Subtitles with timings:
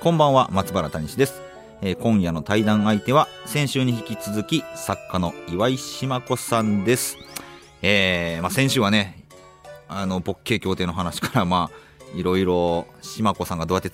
[0.00, 1.42] こんばんは松原谷氏です、
[1.82, 7.16] えー今夜の対談相手は先週に引き続き作家の岩井島子さんです、
[7.82, 9.24] えーまあ、先週はね
[9.88, 13.90] あの勃起協定の話からまあいろいろ島子さんがどうやって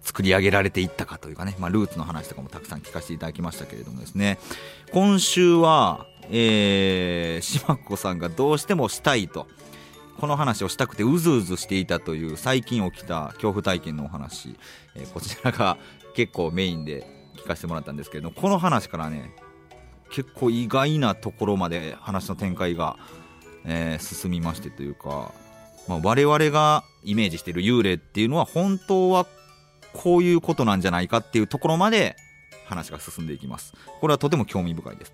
[0.00, 4.38] 作り上げられていったかというかね、まあ、ルーツの話とかもたくさん聞かせていただきましたけれどもですね。
[4.92, 9.46] 今週は、えー、島子さんがどうしてもしたいと
[10.18, 14.56] この話をしたくてうずうずしていたという最近起きた恐怖体験のお話、
[14.94, 15.76] えーこちらが
[16.14, 19.34] 結構メインで聞かせてもらったんですけれどもこの話からね
[20.10, 22.96] 結構意外なところまで話の展開が、
[23.64, 25.32] えー進みましてというか、
[25.88, 29.26] まあ、我々がイメージしている幽霊っていうのは本当は
[29.92, 32.16] こういうことなんじゃないかっていうところまで
[32.66, 33.74] 話が進んでいきます。
[34.00, 35.12] これはとても興味深いです、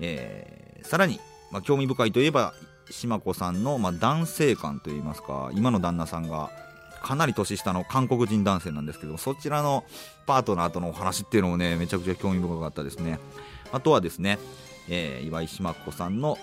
[0.00, 1.20] えーさらに、
[1.52, 2.54] まあ、興味深いといえば
[2.92, 6.50] 島子さんの、まあ、男性観といいますか今の旦那さんが
[7.02, 9.84] かなり年下の韓国人男性なんですけどそちらの
[10.26, 13.18] パートナーとのお話っていうのもねめちゃくちゃ興味深かったですね。
[13.72, 14.38] あとはですね、
[14.88, 16.38] えー岩井島子さんの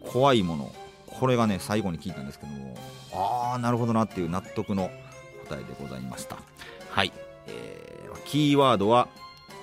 [0.00, 0.72] 怖いもの。
[1.06, 2.76] これがね最後に聞いたんですけども
[3.14, 4.90] ああなるほどなっていう納得の
[5.48, 6.36] 答えでございました。
[6.90, 7.12] はい、
[7.46, 9.08] えーキーワードは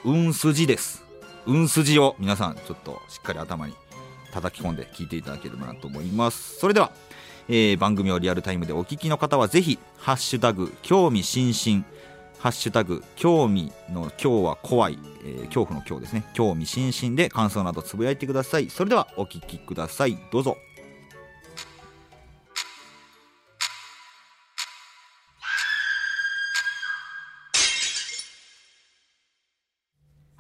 [0.04, 1.04] 運筋です。
[1.45, 3.73] 運筋を皆さんちょっとしっかり頭に
[4.34, 6.58] 叩き込んで聞いていただければなと思います。
[6.59, 6.92] それでは、
[7.48, 11.86] えー番組をリアルタイムでお聞きの方はぜひ「ハッシュタグ興味津々」
[12.39, 16.26] ハッシュタグ興味の今日は怖い、えー恐怖の今日ですね。
[16.34, 18.70] 興味津々で感想などつぶやいてください。
[18.70, 20.17] それではお聞きください。
[20.32, 20.58] どうぞ。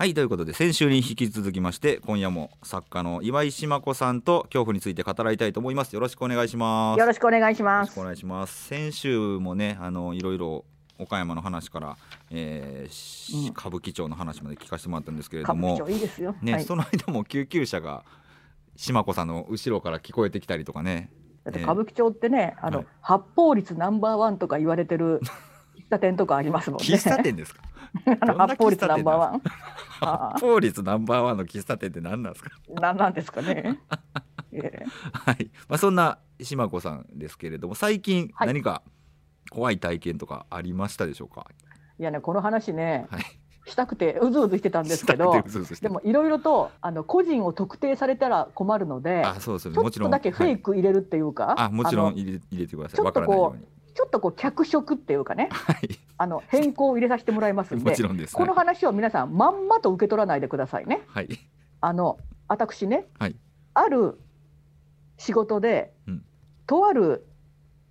[0.03, 8.03] はいということで先週に引き続きまして今夜も作家の岩井島子さんと恐怖について語らいたいと思いますよろしくお願いしますよろしくお願いしよますお。
[8.03, 8.65] 願いします。
[8.65, 10.65] 先週もね、あのいろいろ
[10.99, 11.97] 岡山の話から、
[12.31, 16.35] えーしうん歌舞伎町の話まで聞かせてもらったんですけれ歌ども、いいですよ。
[16.41, 16.65] ね、はい。
[16.65, 18.03] その間も救急車が
[18.75, 21.13] 島子さんの後ろから聞こえてきたりとかね。
[21.45, 25.21] だって歌舞伎町ってね、あの、はい発砲率ナンバーワンとか言われてる
[25.77, 26.87] 喫茶店とかありますもんね。
[26.93, 27.61] 喫茶店ですか？
[28.19, 29.41] あの発砲率ナンバーワン。
[30.03, 32.51] あ発砲率ナンバーワンの喫茶店って何なんですか？
[32.81, 33.79] あ、なんですかね。
[34.51, 35.49] ええはい。
[35.67, 38.83] まあそんな島子さんですけれども、最近はい何か
[39.49, 41.47] 怖い体験とかありましたでしょうか？
[41.99, 43.23] いやね、この話ね、はい。
[43.65, 45.41] したくてうずうずしてたんですけど
[45.81, 49.75] でもいろいろとあの個人を特定されたら困るので、あ、そうですよね。
[49.75, 50.09] ちょっもちろん。
[50.09, 52.97] とだけフェイク入れるっていうか、あ、もちろんの入れ入れてください。
[52.97, 53.67] ちょわっとこうからないように。
[53.93, 55.99] ちょっとこう脚色っていうかね、はい。
[56.17, 58.35] あの変更を入れさせてもらいますんもで、ちろんです。
[58.35, 61.01] この話を皆さんまんまと受け取らないでくださいね。
[61.07, 61.29] はい。
[61.81, 62.17] あの
[62.47, 63.35] 私ね、はい
[63.73, 64.19] ある
[65.17, 66.23] 仕事で、うん
[66.65, 67.25] とある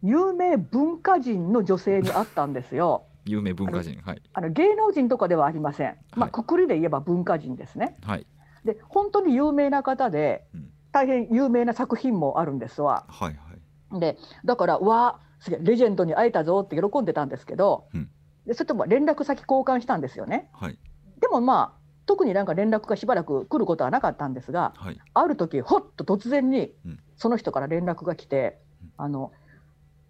[0.02, 3.04] 有名文化人の女性に会ったんですよ。
[3.26, 4.00] 有名文化人。
[4.00, 4.22] はい。
[4.32, 5.96] あの芸能人とかではありません。
[6.16, 7.96] まあ、はいくくりで言えば文化人ですね。
[8.02, 8.26] はい。
[8.64, 13.04] で本当に有名な方でうん大変有名な作品もあるんですわ。
[13.08, 13.34] はい。
[13.34, 14.00] はい。
[14.00, 18.08] でだからうわあすげえレジェンドに会えたぞって喜んでたんですけど、うん
[18.46, 20.48] でそれとも連絡先交換したんですよね。
[20.52, 20.76] はい。
[21.20, 24.98] でもまあ特になんか連絡がしばらく来ることはなかったんですがはい。
[25.14, 29.30] ある時ほっと突然にうんその人から連絡が来てうん「あの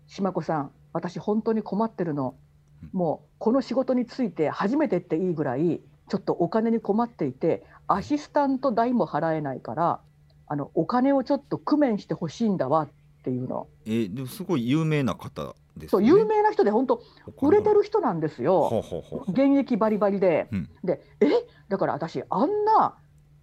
[0.06, 2.34] 島子さん私本当に困ってるの
[2.82, 10.00] うんもうこの仕事について初めてっていいぐらいちょっとお金に困っていてアシスタント代も払えないから
[10.47, 12.94] あのお金をちょっと工面してほしいんだわ」って
[13.31, 16.05] いうのえー、でもすごい有名な方ですそう。
[16.05, 17.03] 有名な人で本当
[17.41, 18.84] 売れてる人なんですよ。
[19.28, 21.27] 現役バリバリで、うんでえ
[21.69, 22.97] だから私あんな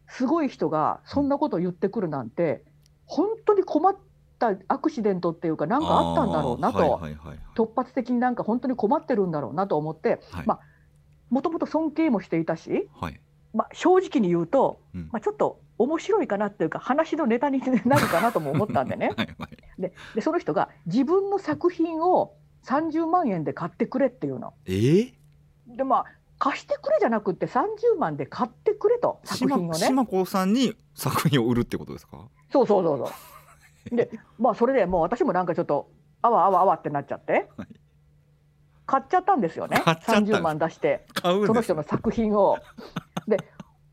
[0.07, 2.63] すごい人がそんなこと言ってくるなんて
[3.05, 3.95] 本当に困っ
[4.37, 7.01] たアクシデントっていうかなんかあったんだろうなと。
[7.55, 10.45] 突発的になんか本当に困ってるんだろうなと思ってはい。
[10.45, 10.59] まあ
[11.29, 13.19] もともと尊敬もしていたし、はい。
[13.53, 19.13] まあ、正直に言うと、うんまあ、ちょっと面白いかなっていうか話のネタになるかなとも思ったんでね。
[19.17, 19.81] はいはい。
[19.81, 22.35] ででその人が自分の作品を
[22.65, 24.53] 30万円で買ってくれっていうの。
[24.65, 25.13] えー、
[25.67, 26.05] でまあ
[26.37, 29.77] 貸してくれじゃなくって30万で買ってくれと作品をね。
[29.79, 32.27] 島島子さんに作品を売るってことですか？
[32.51, 33.13] そうそうそうそ
[33.93, 33.95] う。
[33.95, 35.89] でまあそれでもう私もなんかちょっと
[36.21, 37.67] あわあわあわってなっちゃって、はい。
[38.85, 39.81] 買っちゃったんですよね。
[39.85, 42.57] 買っちゃったんです30万出してその人の作品を。
[43.27, 43.37] で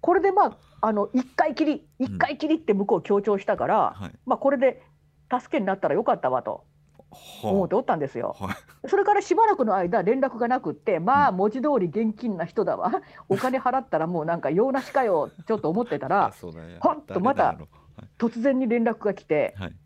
[0.00, 4.18] これでまああの1回きり1回きりって向こう強調したから、はい。
[4.26, 4.82] まあ、これで
[5.30, 6.64] 助けになったらよかったわと
[7.42, 8.36] 思はっておったんですよ。
[8.40, 8.56] あはい。
[8.88, 12.92] それからしばらくの間連絡がなくってまあ文字通り現金な人だわ。
[13.28, 16.78] お金払ったらもうなんか用なしかよちょっと思ってたあら そうだね。
[16.80, 17.68] ほんとまた誰だろ
[18.18, 19.76] 突然に連絡が来てうはい。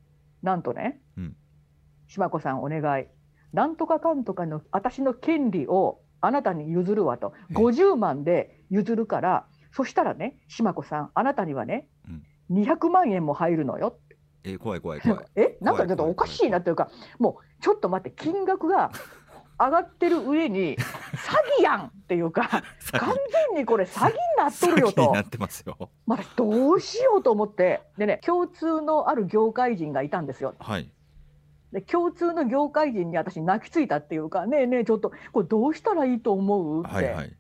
[0.43, 1.37] なんとねうん
[2.09, 3.07] 「島子さんお願い。
[3.53, 7.33] なんとかかんとかの私の権利をあなたに譲るわ」と。
[7.51, 11.87] え50万で譲るからそしたらね島子さんあなたにはね
[12.51, 13.99] 200万円も入るのよ。
[14.43, 15.27] えー怖い怖い怖い。
[15.37, 18.91] えなんかちょっとおかしいなっていうかもうちょっと待って金額が
[19.59, 20.81] 上がってる上に詐
[21.61, 22.49] 欺やんっていうか
[22.93, 23.15] 完
[23.51, 25.03] 全にこれ詐欺になっとるよと。
[25.03, 25.91] 詐欺になってますよ。
[26.07, 27.83] まあどうしようと思って。
[27.99, 30.55] でね共通のある業界人がいたんですよ。
[30.59, 30.91] はい。
[31.73, 37.37] で共通の業界人に私泣きついたっていうかねえねえちょっとこれどうしたらいいと思うって、はいはい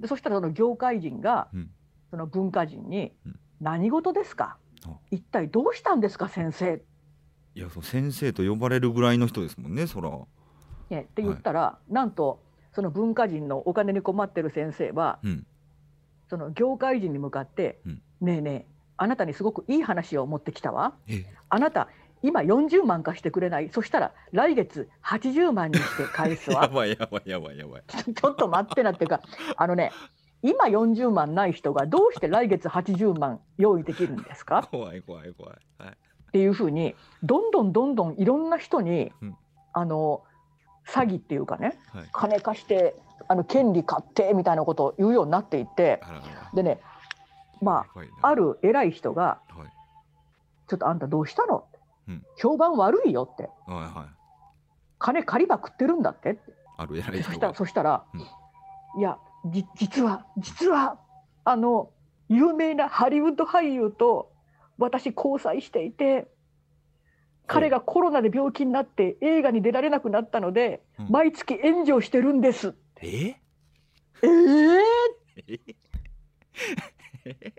[0.00, 1.70] でそしたらその業界人が、うん。
[2.10, 4.56] その文化人にうん「何事ですか？
[4.86, 4.96] あ。
[5.10, 6.82] 一体どうしたんですか先生」
[7.54, 10.10] いやそう先生と呼ばれるぐらいの人ですもんねそら。
[10.90, 12.42] ね、って言ったら、なんと
[12.72, 15.46] その文化人のお金に困ってる先生はうん。
[16.30, 18.66] その業界人に向かってうん「ねえねえ
[18.96, 20.94] あなたにすごくいい話を持ってきたわ。
[21.08, 21.24] え。
[21.50, 21.88] あなた
[22.22, 23.70] 今40万貸してくれない？
[23.70, 27.82] そしたら来月80万にして返すやわばい やばいやばいやばい。
[28.14, 29.20] ちょっと待ってなっていうか。
[29.56, 29.92] あのね
[30.42, 34.62] 今40万ない人がどうして来月80万用意できるんですか？
[34.70, 35.56] 怖い怖い怖い。
[35.78, 35.88] はい。
[35.90, 39.36] っていうふうにどんどんどんどんいろんな人に、うん。
[39.72, 40.22] あの
[40.86, 42.08] 詐欺っていうかねはい。
[42.12, 42.96] 金貸して
[43.28, 46.00] あの権利買ってみたいなことを言うようになっていって
[46.54, 46.80] でね
[47.60, 47.84] ま
[48.22, 49.68] あある偉い人がはい
[50.68, 51.64] 「ちょっとあんたどうしたの?
[52.08, 53.50] うん」評判悪いよ」って。
[53.66, 54.14] はいはい
[54.98, 56.38] 「金借りば食ってるんだって」
[56.76, 58.20] ある偉い人がそしたらそしたらうん
[59.00, 60.98] 「いやじ実は実は
[61.44, 61.90] あの
[62.28, 64.32] 有名なハリウッド俳優と
[64.76, 66.28] 私交際していて
[67.48, 71.08] 彼がコロナで病気になって映画に出られなくなったので、うん。
[71.08, 72.74] 毎月援助をしてるんです。
[73.00, 73.36] え？
[74.22, 74.80] えー、
[77.24, 77.52] え？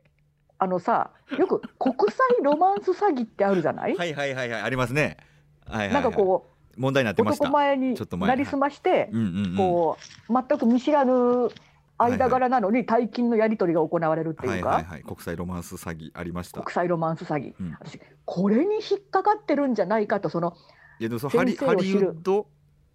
[0.60, 5.18] あのさよく国際ロマンス詐欺ってあるじゃない、はいはいはいはいありますね。
[5.66, 6.04] はいはいはい。
[6.04, 6.48] なんかこ
[6.78, 7.46] 問題になっうてました。
[7.46, 9.56] 男前にちょっと前なりすまして、うんうんうん。
[9.58, 9.98] こ
[10.30, 11.50] う全く見知らぬ
[11.98, 15.04] 間柄なのに大金のやり取りが行われるっていうか、はいはいはい。
[15.04, 16.62] 国際ロマンス詐欺ありました。
[16.62, 17.72] 国際ロマンス詐欺、うん。
[17.80, 20.56] 私これに引っかかってるんじゃないかとその
[21.00, 22.48] いやでもそのハリハリウッド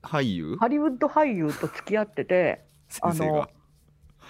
[0.02, 0.56] 俳優？
[0.58, 3.48] ハリウッド俳優と付き合ってて 先生が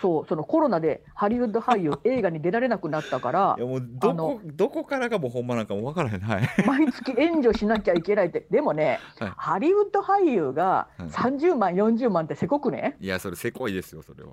[0.05, 6.43] そうそのコロナでハリウッド俳優映画に出られなくなったから いやもうどこどこからがもうほんまなんかもう分からへんはい。
[6.69, 8.47] 毎月援助しなきゃいけないって。
[8.51, 9.33] でもね、はい。
[9.35, 11.09] ハリウッド俳優がはい。
[11.09, 12.99] 30万40万ってせこくね？
[13.01, 14.33] いやそれせこいですよそれは。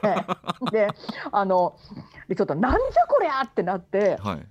[0.72, 0.88] で
[1.30, 1.76] あの
[2.26, 4.46] でちょっとなんじゃこりゃってなってはい。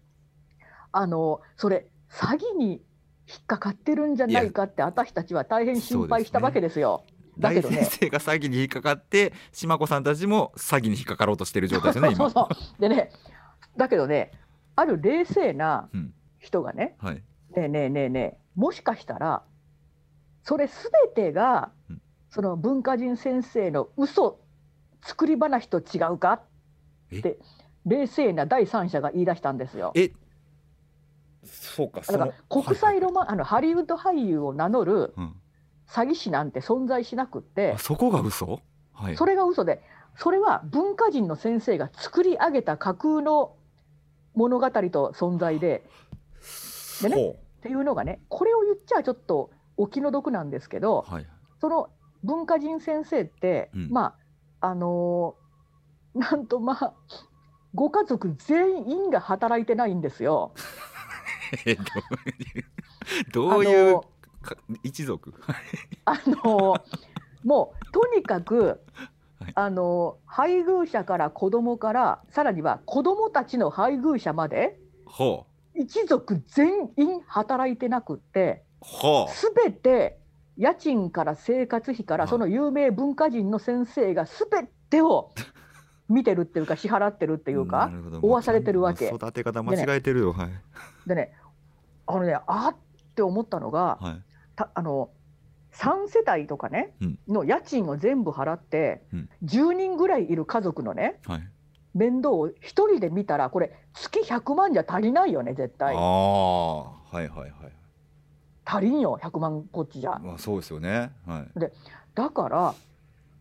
[0.92, 2.84] あのそれ詐欺に
[3.28, 7.06] 引っかかってるんじゃないかって私たちは大変心配したわけですよ。
[7.38, 12.18] 大先生が詐欺に引っかかって島子さんたちも詐欺に引っかかろうとしてる状態ですよね 今。
[12.18, 12.82] そうそう。
[12.82, 13.12] でね
[13.78, 14.32] だけどね
[14.76, 16.14] ある冷静なうん。
[16.40, 17.16] 人がねはい。
[17.16, 17.24] ね
[17.56, 19.44] えねえねえねえもしかしたら
[20.44, 22.02] それすべてがうん。
[22.30, 24.40] その文化人先生の嘘
[25.02, 26.42] 作り話と違うか？
[27.12, 27.20] え？
[27.20, 27.38] って
[27.86, 29.92] 冷静な第三者が言い出したんですよ。
[29.96, 30.12] え？
[31.44, 35.36] そうかそだかのら国際ロマン、あのハリウッド俳優を名乗るうん
[35.88, 38.62] 詐欺師なんて存在しなくってあそこが嘘？
[38.94, 39.18] はい。
[39.18, 39.82] それが嘘で
[40.16, 43.56] それは文化人の先生が作り上げた架空の
[44.36, 45.84] 物語と存在で
[47.02, 51.28] でねほっていうのがねこれを言っちゃちょっとお気の毒なんですけどうはい。
[51.60, 51.90] その
[52.24, 53.90] 文化人先生って、うん。
[53.90, 54.16] ま
[54.62, 55.44] ああのー
[56.16, 56.94] なんとまあ
[57.74, 60.54] ご家族全員が働いてないんですよ。
[61.66, 61.76] え
[63.32, 64.02] どういう
[64.84, 65.34] 一族。
[66.06, 66.76] あの
[67.44, 68.82] もうとにかく、
[69.40, 69.52] はい。
[69.56, 75.46] あの配偶者から子供からさらには子供たちの配偶者までほ
[75.76, 78.64] 一族全員働いてなくって
[79.28, 80.18] すべて
[80.56, 82.30] 家賃から生活費からはい。
[82.30, 85.32] その有名文化人の先生がすべてを
[86.08, 87.90] 見てるっていうか支払ってるっていうか、
[88.22, 89.08] 負わされてるわけ。
[89.08, 90.34] 育て方間違えてるよ。
[90.34, 90.50] はい。
[91.08, 91.34] でね
[92.06, 92.76] あのねあっ
[93.16, 95.10] て思ったのが、はいたあの
[95.74, 97.20] 3世帯とかね、うん。
[97.28, 99.30] の家賃を全部払って、うん。
[99.44, 101.50] 10人ぐらいいる家族のねはい。
[101.96, 107.52] 面倒を1人で見たらこれ月100万じゃ足りないよね絶ああ対はいはいはい。
[108.66, 110.20] 足りんよ100万こっちじゃ。
[110.20, 111.12] まあそうですよね。
[111.26, 111.60] はい。
[112.16, 112.76] だから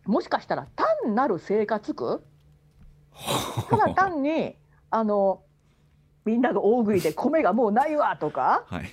[0.05, 2.23] もしかしたら単なる生活苦？
[3.69, 4.55] ただ単に
[4.89, 5.43] あの
[6.25, 8.85] みんなが大食いで米がもうないわとかはい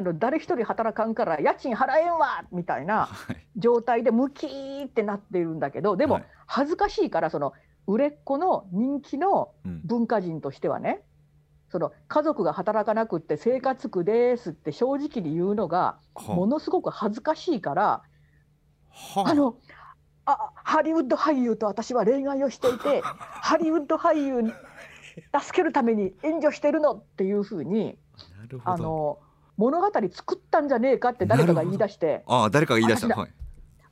[0.00, 3.36] あの誰一人働かんから家賃払えんわみたいなはい。
[3.56, 6.24] 状態でムキーってなっているんだけどでもはい。
[6.46, 7.52] 恥ずかしいからその
[7.86, 9.80] 売れっ子の人気のうん。
[9.84, 11.02] 文化人としてはね
[11.68, 18.02] その家族が働かなくって生活苦ですって正直に言うのがはものすごく恥ずかしいから
[18.90, 19.34] はあ。
[19.34, 19.56] の
[20.24, 24.52] あハリウッド俳優と私は恋愛をしていて ハリウッド俳優に
[25.38, 27.98] 助けるために援助してるのっていうふうに
[28.64, 29.18] あの
[29.60, 32.22] 物語作ったんじゃねえかって誰かが言い出して。
[32.26, 33.14] ああ誰かが言い出した。
[33.14, 33.30] はい。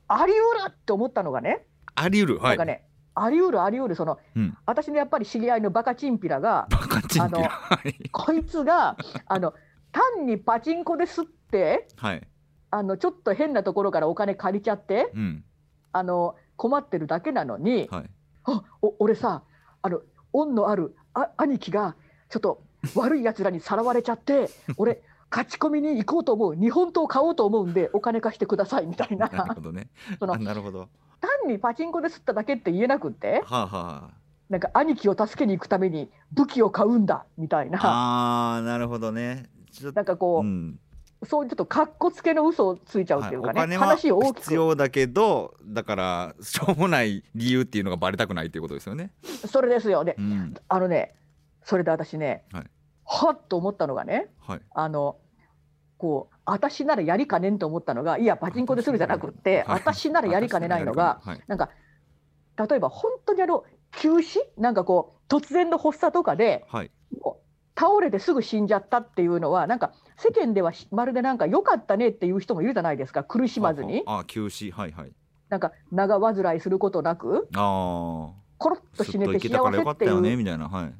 [0.07, 1.67] あり得るって思ったのがね。
[1.93, 2.39] あり得る。
[2.39, 2.57] はい。
[2.57, 3.95] なんかねあり得るあり得る。
[3.95, 4.57] そのうん。
[4.65, 8.09] 私のやっぱり知り合いのバカチンピラがバカチンピあのラはい。
[8.11, 8.97] こいつが
[9.27, 9.53] あの
[9.91, 12.27] 単にパチンコですってはい。
[12.71, 15.43] あのちょっと変なところからお金借りちゃってうん。
[15.91, 18.09] あの困ってるだけなのに、はい。
[18.45, 19.43] あお俺さ
[19.83, 20.01] あの
[20.33, 21.95] 恩のあるあ兄貴が
[22.29, 22.63] ちょっと
[22.95, 26.55] 悪いやつらにさらわれちゃって 俺勝ち込みに行こうと思う。
[26.55, 29.27] 日本刀買おうと思うんでお金貸してくださいみたいな。
[29.27, 29.89] なるほどね。
[30.19, 30.89] そのあなるほど。
[31.21, 34.11] 単にパチンコで吸っただけって言えなくってはあは
[34.49, 37.79] なんか兄貴を助けに行くために武器を買うんだみたいな。
[37.81, 39.45] ああーなるほどね。
[39.93, 40.79] なんかこう、うん。
[41.23, 49.11] そういうちょっとかっこつけの嘘をついちゃうっていうかね、はいお金は話を大き必く要だけどだからしょうもない理由っていうのがバレたくないっていうことですよね。
[49.51, 50.15] それですよね。
[50.17, 50.53] うん。
[50.69, 51.13] あのね
[51.65, 52.63] それで私ね、はい
[53.11, 54.61] はっと思ったのがねはい。
[54.75, 55.17] あの
[55.97, 59.79] こう私ならやりかねんと思ったのがいやパチンコでするじゃなくって、はい。
[59.79, 61.41] 私ならやりかねないのが、はい。
[61.47, 61.69] なんか
[62.55, 63.65] 例えば本当にあの
[63.97, 66.91] 急死なんかこう突然の発作とかではい。
[67.19, 74.03] もう倒れてすぐ死んじゃったっていうのはなんか世間ではしまるでなんか良かったねっていう人もいるじゃないですか苦しまずに。
[74.05, 74.71] ああ休止。
[74.71, 75.11] はいはい。
[75.49, 80.37] なんか長患いすることなくあコロッあと死ねて幸せっていったよねう。
[80.37, 80.69] みたいな。
[80.69, 80.93] はい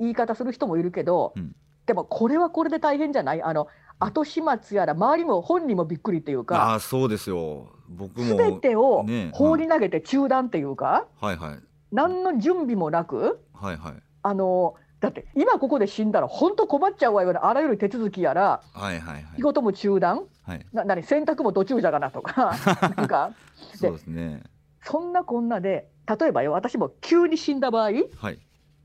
[0.00, 1.54] 言い方する人もいるけど、うん。
[1.86, 3.42] でもこれはこれで大変じゃない？
[3.42, 7.68] あの後始末やら周りも本人もびっくりっていうかああそうですよ。
[7.88, 11.36] 僕も全てをね放り投げて中断っていうか、はい。
[11.36, 11.58] はい
[11.92, 13.94] 何の準備もなくはいはい。
[14.22, 19.24] あのだって今ここで死んだら本当困っちゃうわよあらゆる手続きやらはいはいはい。
[19.36, 20.24] 仕事も中断？
[20.42, 20.66] はい。
[20.72, 21.02] な何？
[21.04, 22.54] 洗濯も途中じゃがなとか
[22.96, 23.32] なんか。
[23.76, 24.42] そうですね。
[24.82, 25.88] そんなこんなで
[26.18, 28.38] 例えばよ私も急に死んだ場合はい。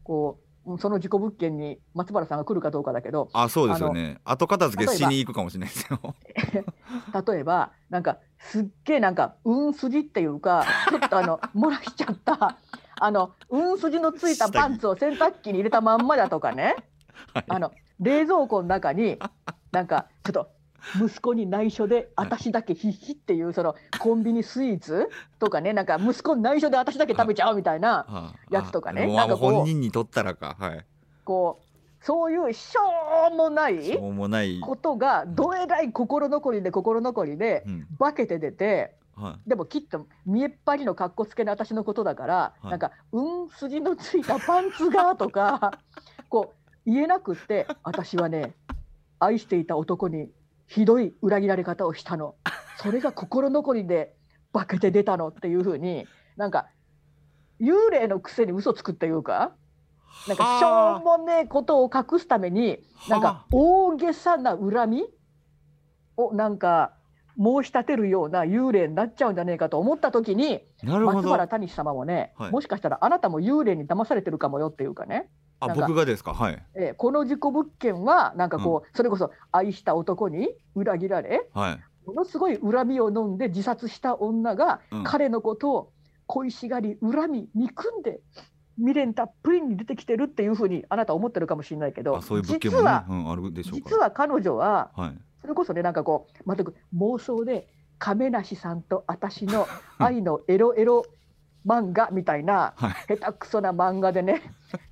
[0.04, 0.41] こう
[0.80, 4.20] その事故物件に松原さんが来るかどうかだけどあそうですよね。
[4.24, 6.16] 後片付けしに行くかもしれないですよ。
[7.28, 12.58] 例えば なんかすっげえなんか運筋っていうかちょっとあの漏らしちゃった
[13.00, 16.76] あの運筋のついたパンツを洗濯機に入れたまんまだとかね。
[17.34, 17.46] はい。
[17.48, 19.20] あの冷蔵庫の中に
[19.72, 20.50] なんかちょっと
[20.96, 25.10] 息子に内緒で私だけヒッヒっていうそのコンビニスイーツ
[25.40, 29.08] とかねなんか息子に内緒で私だけ食べちゃうみたいなはあやつとかね。
[29.14, 30.86] なんか本人にとったらかはい。
[31.24, 37.88] こうそういうしょうもないしょうもないことがどえらい心残りで心残りでうん。
[38.00, 38.96] 化けて出て。
[39.16, 39.50] はい。
[39.50, 42.68] でもきっと見えっ張りの格好つけの私のことだから、はい。
[42.70, 45.80] なんか「うん筋のついたパンツが」とか
[46.30, 46.54] こ
[46.86, 48.56] う言えなくって私はね
[49.20, 50.32] 愛していた男に
[50.72, 52.36] ひどい裏切られ方をしたの。
[52.78, 54.16] それが心残りで
[54.54, 56.70] 化けて出たのっていうふうになんか
[57.60, 59.54] 幽霊のくせに嘘つくっていうか
[60.30, 65.04] なんかしょうもねえことを隠すためになんか大げさな恨み
[66.16, 66.94] をなんか
[67.38, 72.52] 申し立てるような幽霊になっちゃうんじゃねえかと思った時に松原谷様もね、はい。
[72.52, 75.30] もしかしたらあなたも幽霊に騙されてるかもよっていうかね、
[75.62, 76.34] あ僕がですか？
[76.34, 76.66] はい。
[76.76, 81.80] えーこの事故物件はなんかこう、それこそ愛した男に裏切られはい。
[82.06, 85.04] ものすごい恨みを飲んで自殺した女が、うん。
[85.04, 85.92] 彼のことを
[86.28, 88.20] 恋しがり恨み憎んで
[88.78, 95.18] 未練たっぷりに出てきてるっていうふうにあなた思ってるかもしれないけどあそういう物件もね実は、うん、あるでしょうか実は彼女ははい。
[95.42, 97.68] それこそねなんかこう全く妄想で
[98.00, 99.68] 亀梨さんと私の
[100.00, 101.04] 愛のエロエロ
[101.68, 103.18] 漫画みたいなはい。
[103.20, 104.42] 下手くそな漫画でね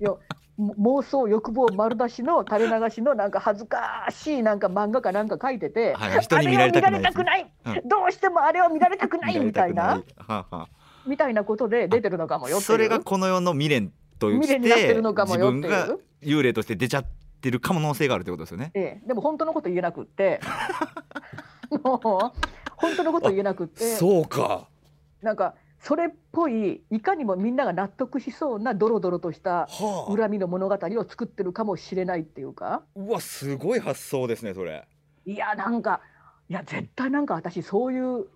[0.78, 7.88] 妄想欲望丸出しの垂れ流しのなんか恥ずかしいなんか漫画かなんか書いてて、はい人に見られたくないあれを見られたくない、うん。
[7.88, 10.02] どうしてもあれを見られたくないみたいな。
[10.16, 10.68] はあは
[11.06, 15.62] みたいなことで出てるのかもよそれがこの世の未練として未練になってるのかもよっていう。
[15.62, 17.06] 自分が幽霊として出ちゃっ
[17.40, 18.70] てる可能性があるってことですよね。
[18.74, 20.40] ええ、でも本当のこと言えなくって。
[21.82, 21.98] もう
[22.76, 23.96] 本当のこと言えなくって。
[23.96, 24.68] そうか。
[25.22, 30.16] なんかそれっぽいいかにもみんなが納得しそうなドロドロとしたはあ。
[30.16, 32.82] 恨みの物語を作ってるかもしれないっていうか。
[32.94, 34.86] うわすごい発想ですねそれ。
[35.24, 36.00] いやなんか
[36.48, 38.26] いや絶対なんか私そういう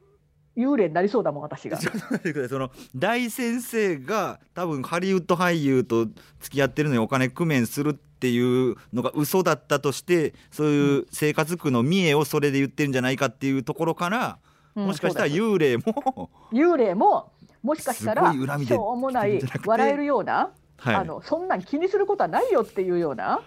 [0.57, 1.79] 幽霊になりそうだもん私が。
[1.79, 6.07] その大先生が多分ハリウッド俳優と
[6.41, 14.39] 付き合ってるのにお金工面するっていうのが嘘だったとしてそういう生活苦の見栄をそれで言ってるんじゃないかっていうところから、
[14.77, 14.87] うん。
[14.87, 17.33] もしかしたら幽霊も、だ幽霊も
[17.65, 23.41] もしかしたらしょうもない笑えるような、はい、あのそんなん気にすることはないよっていうような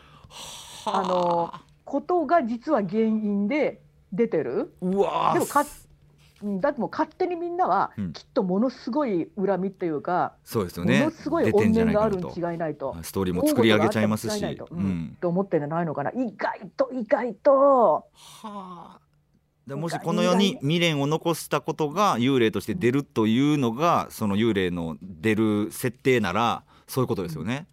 [0.86, 1.02] あ。
[1.04, 1.54] の
[1.86, 3.80] ことが実は原因で
[4.12, 4.74] 出てる。
[4.82, 5.34] うわー。
[5.36, 5.64] でもか
[6.44, 8.14] うんだってもう勝手にみんなはうん。
[8.14, 11.00] きっとものすごい恨みっていうか、そうですよね。
[11.00, 12.34] ものすごい怨念があるにと。
[12.36, 12.96] 違いないと。
[13.04, 14.80] ストーリーも作り上げちゃいますし、とうん。
[14.80, 15.18] うん。
[15.22, 16.12] と思ってんじゃないのかな。
[16.12, 17.54] 意外と意外と。
[17.54, 18.04] は
[18.44, 19.00] あ
[19.68, 27.68] でもしこの世に未練を残したことが幽霊として出るというのがその幽霊の出る設定ならそういうことですよね。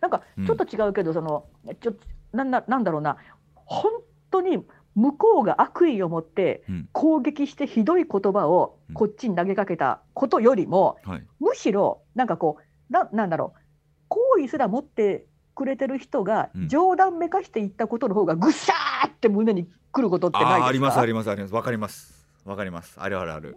[0.00, 0.46] なんかうん。
[0.46, 1.44] ちょっと違うけど、その
[1.80, 1.94] ちょ
[2.32, 3.18] なんななんだろうな。
[3.54, 3.92] 本
[4.30, 4.58] 当に
[4.94, 6.88] 向こうが悪意を持ってうん。
[6.92, 8.94] 攻撃してひどい言葉をうん。
[8.94, 13.60] こっちに投げかけたことよりも、はい、むしろなんかこうななんだろう。
[14.08, 16.68] 好意すら持ってくれてる人がうん。
[16.68, 20.66] 冗談めかして言ったことの方がぐっしゃーって胸にくることってないですか？
[20.66, 21.54] ありますありますあります。
[21.54, 22.26] わかります。
[22.44, 22.94] わかります。
[22.98, 23.56] あるあるある。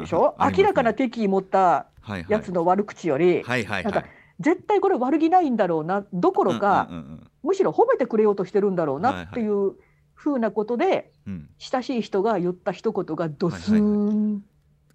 [0.00, 0.54] でしょ、はいはい。
[0.58, 2.26] 明らかな敵意持ったはいはい。
[2.28, 3.84] やつの悪口より、はいはいはい。
[3.84, 4.04] なんか
[4.40, 9.48] 絶対これ悪気ないんだろうなどころか、うんうんうんむしろ褒めてくれようとしてるんだろうはいはないってい。
[9.48, 9.74] う
[10.14, 11.50] ふうなことで、うん。
[11.58, 14.42] 親しい人が言った一言がドスはいはい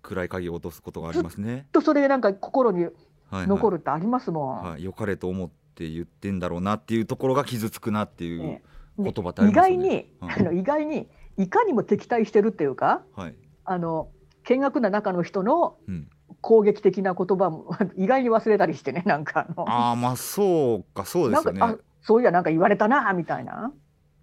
[0.02, 1.68] 暗い鍵を落とすことがありますね。
[1.72, 2.94] とそれでなんか心にはい
[3.30, 3.48] はい。
[3.48, 4.64] 残るってありますもん。
[4.64, 8.64] はい、良かれと思って言ってんだろうなっていうところが傷つくなっていうね
[9.04, 10.06] 言で葉意外に、ね。
[10.22, 10.32] うん。
[10.32, 14.10] あの意外にいかにも敵対してるっていうかはい、あの
[14.44, 16.10] 見学な中の人のうん、
[16.42, 19.70] 攻撃的な言葉も 意外に忘れたりしてねなんかあの。
[19.70, 21.60] ああまあそうかそうですよね。
[21.60, 23.72] なんかあそういやなんか言われたなみたいな。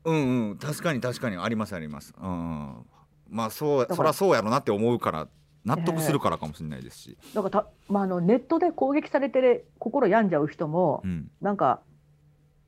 [0.05, 2.15] うんうん確かに確かにありますあります。
[2.21, 2.33] うんう
[2.81, 2.87] ん。
[3.29, 5.29] まあそうそりゃそうやろなって思うから
[5.65, 11.81] 納得するからかもしれないですし、だからた、まあ、あのネットで攻撃されて心病んじゃう人もうん、なんか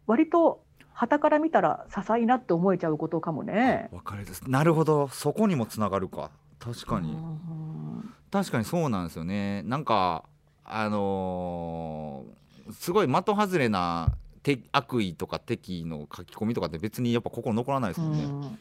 [0.07, 0.65] 割と
[0.99, 3.89] 傍から見たら些細なって思えちゃうことかもね。
[3.93, 4.43] 分かりです。
[4.51, 5.07] なるほど。
[5.09, 6.31] そこにもつながるか。
[6.59, 7.13] 確かに。
[7.13, 8.15] うん。
[8.33, 9.63] 確かにそうなんですよね。
[9.63, 10.25] なんか
[10.65, 18.25] あのーすごい的外れなて悪意とか敵の書き込みとかって別にやっぱ心残らないですうもんね。
[18.27, 18.59] ん。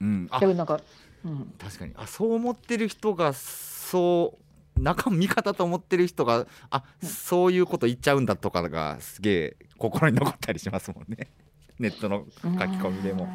[0.00, 0.80] うん、あなんか、
[1.24, 1.92] うん、確かに。
[1.96, 4.49] あそう思ってる人がそう
[4.82, 11.28] 仲味方と思ってる人があそういうこと言っちゃうんだとかがすげえ心に残ったりしますもんね。
[11.78, 13.28] ネットの書き込みでも。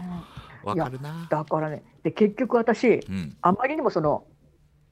[0.63, 1.27] わかるな。
[1.29, 1.83] だからね。
[2.03, 3.37] で結局私うん。
[3.41, 4.25] あまりにもその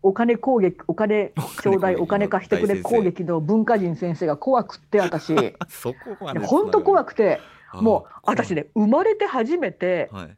[0.01, 5.35] お金攻撃お金ちょうだいお金貸してくれ攻撃の文化人先生が怖くって私。
[5.69, 7.39] そこはね本当怖くて
[7.71, 10.37] あもうあ私ね生まれて初めてはい。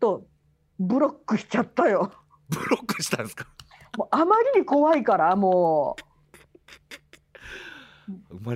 [0.00, 0.26] と
[0.78, 2.12] ブロックしちゃったよ。
[2.48, 3.46] ブロックしたんですか？
[4.00, 6.04] もうあまりに怖いからもう。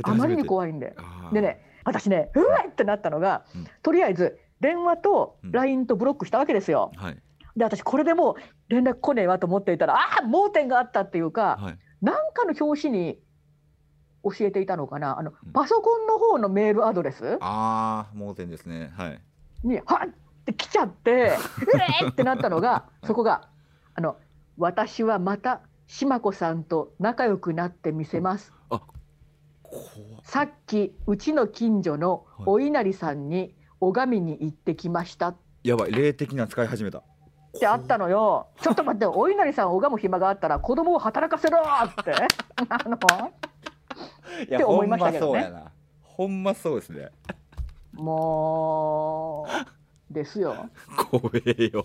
[0.02, 0.96] あまりに怖いんで。
[1.34, 3.66] でね私ねうわっってなったのが、うん。
[3.82, 5.52] とりあえず電話とうん。
[5.52, 6.92] LINE とブロックしたわけですよ。
[6.96, 7.18] はい。
[7.56, 8.34] で私これでもう
[8.70, 11.78] 連絡来ねえわと思っていたらああ盲点があったっていうかはい。
[12.00, 13.20] 何かの表紙に
[14.24, 15.18] 教えていたのかな。
[15.18, 15.52] あのうん。
[15.52, 18.94] パソコンの方のメールアドレスああ盲点ですね。
[18.96, 19.20] はい。
[19.62, 23.48] にはっって来ちゃってえーってなったのがそこが
[23.94, 24.16] あの
[24.58, 28.52] 「私はまた島子さんと仲良くなってみせます」
[30.22, 32.46] さっきうちの近所のはい。
[32.46, 35.28] お稲荷さんに拝みに行ってきました。
[35.28, 37.02] っやばい霊的な使い始めた。
[37.58, 38.48] てあったのよ。
[38.60, 42.12] ちょっと待って お稲荷さんを拝む暇があったら子供を働かせろって。
[42.68, 42.96] あの。
[42.96, 45.42] って思いましたけどね。
[45.42, 45.72] ほんまそうやな。
[46.02, 47.08] ほんまそうですね。
[47.92, 50.68] もうですよ。
[51.10, 51.82] 怖えよ。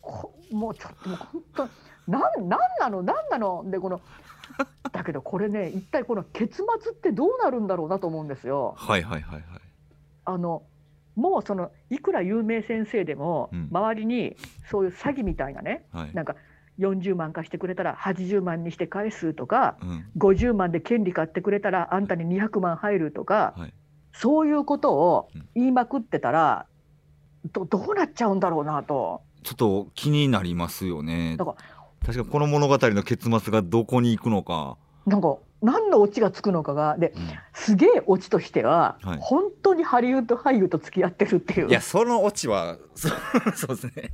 [0.00, 1.68] こもうちょっともう本当
[2.10, 3.02] なんなんなの？
[3.02, 3.64] なんなの？
[3.70, 4.00] でこの
[4.92, 8.74] だけどこれね一体この結末ってどうなるんだろうなと思うんですよ。
[8.76, 9.42] はいはいはいはい。
[10.24, 10.62] あの
[11.14, 13.68] もうそのいくら有名先生でも、うん。
[13.70, 14.36] 周りに
[14.70, 16.14] そういう詐欺みたいなねはい。
[16.14, 16.36] なんか
[16.78, 20.04] 40万貸してくれたら80万にして返すとかうん。
[20.18, 23.72] 50万で権利買ってくれたらあんたに200万入るとかはい。
[24.12, 25.48] そういうことをうん。
[25.54, 26.66] 言いまくってたら
[27.52, 29.22] どどうなっちゃうんだろうなと。
[29.42, 31.36] ちょっと気になりますよね。
[31.36, 31.54] だか。
[32.00, 36.96] 確かにこの物語の結末がどこに行くのか、なんか何のオチがつくのかが。
[36.98, 37.28] でうん。
[37.54, 39.18] すげえオチとしては、はい。
[39.20, 41.68] 本当にハリウッド俳優と付き合ってるっていう。
[41.68, 43.08] いやそのオチはそ
[43.54, 44.12] そうですね。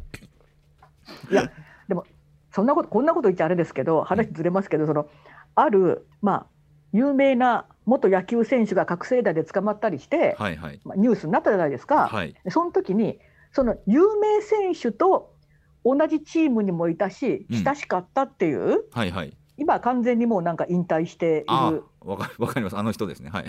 [2.53, 5.09] そんなことこんなこと言っちゃあれですけど話ずれますけどその
[5.55, 6.47] あるまあ
[6.93, 10.81] 有名な元野球選手が覚醒剤で捕まったりして、はいはい。
[10.85, 12.09] まあ、ニュースになったじゃないですか。
[12.09, 12.35] はい。
[12.45, 13.19] でその時に
[13.53, 15.35] その有名選手と
[15.85, 17.65] 同じチームにもいたしうん。
[17.65, 19.37] 親しかったっていう、はいはい。
[19.57, 21.85] 今完全にもうなんか引退していある。
[22.03, 22.77] あわかわかります。
[22.77, 23.31] あの人ですね。
[23.31, 23.45] はい。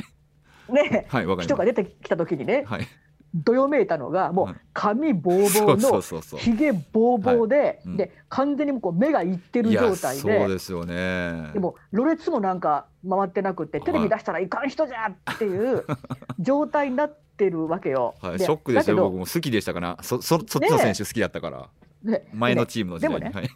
[0.71, 1.07] ね。
[1.09, 2.63] はい人が出てきた時にね。
[2.67, 2.87] はい
[3.33, 7.97] どよめいたのがもはいう髪ボーボーそうそうのひげボーボーで、うん。
[7.97, 11.51] で完全にこう目がいってる状態そうでですよね。
[11.53, 13.85] でもろれつもなんか回ってなくてはい。
[13.85, 15.85] テレビ出したらいかん人じゃっていう
[16.39, 18.15] 状態になってるわけよ。
[18.21, 21.69] はい、ショックでしたよ僕も好きでしたからそそそっちの選手好きだったから、
[22.03, 23.49] で前のでねチームの時代に、でもはい。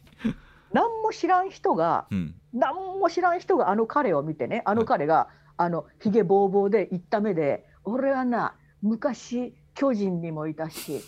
[0.73, 11.01] 何も知らん人がうん、何も知らん人があの彼を見てねあの彼が、あのひげぼうぼうで行った目で俺はな昔巨人にもいたし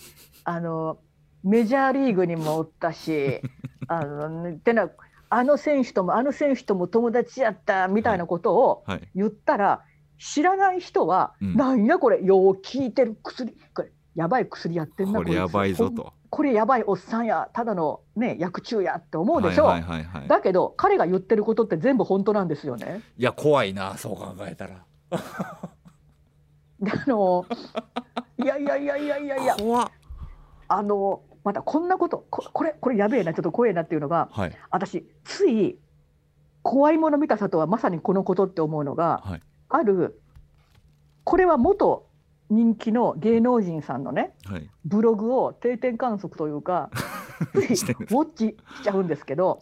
[0.44, 1.00] あの
[1.44, 3.42] メジャーリーグにもおったし
[3.88, 4.90] あのってな
[5.30, 9.08] あの選手ともあの選手とも友達やったみたいなことをはい。
[9.16, 9.84] 言ったら、
[10.18, 11.56] 知らない人は、うん。
[11.56, 16.14] なんやこれよう効いてる薬これやばい薬やってんなこれやばいぞと。
[16.30, 23.02] これやばいおっさんやただのね薬中やって思うでしょ、はいはいはいはい、だけど彼が言ってることって全部本当なんですよね。
[23.18, 24.86] いや怖いなそう考えたら。
[25.12, 25.18] で
[26.84, 27.46] あの
[28.38, 29.38] いやいやいやいやいや。
[29.38, 29.92] いや
[30.68, 34.58] あのまたこんなことここれこれやべえなちょっと怖えなっていうのがはい。
[34.70, 35.78] 私つい
[36.62, 39.42] 怖いもの見たさとはまさにこのことって思うのが、はい。
[39.70, 40.22] ある
[41.24, 42.08] これは元
[42.50, 44.70] 人気の芸能人さんのねはい。
[44.86, 46.90] ブログを定点観測というか
[47.54, 49.60] ついウォッチしちゃうんですけど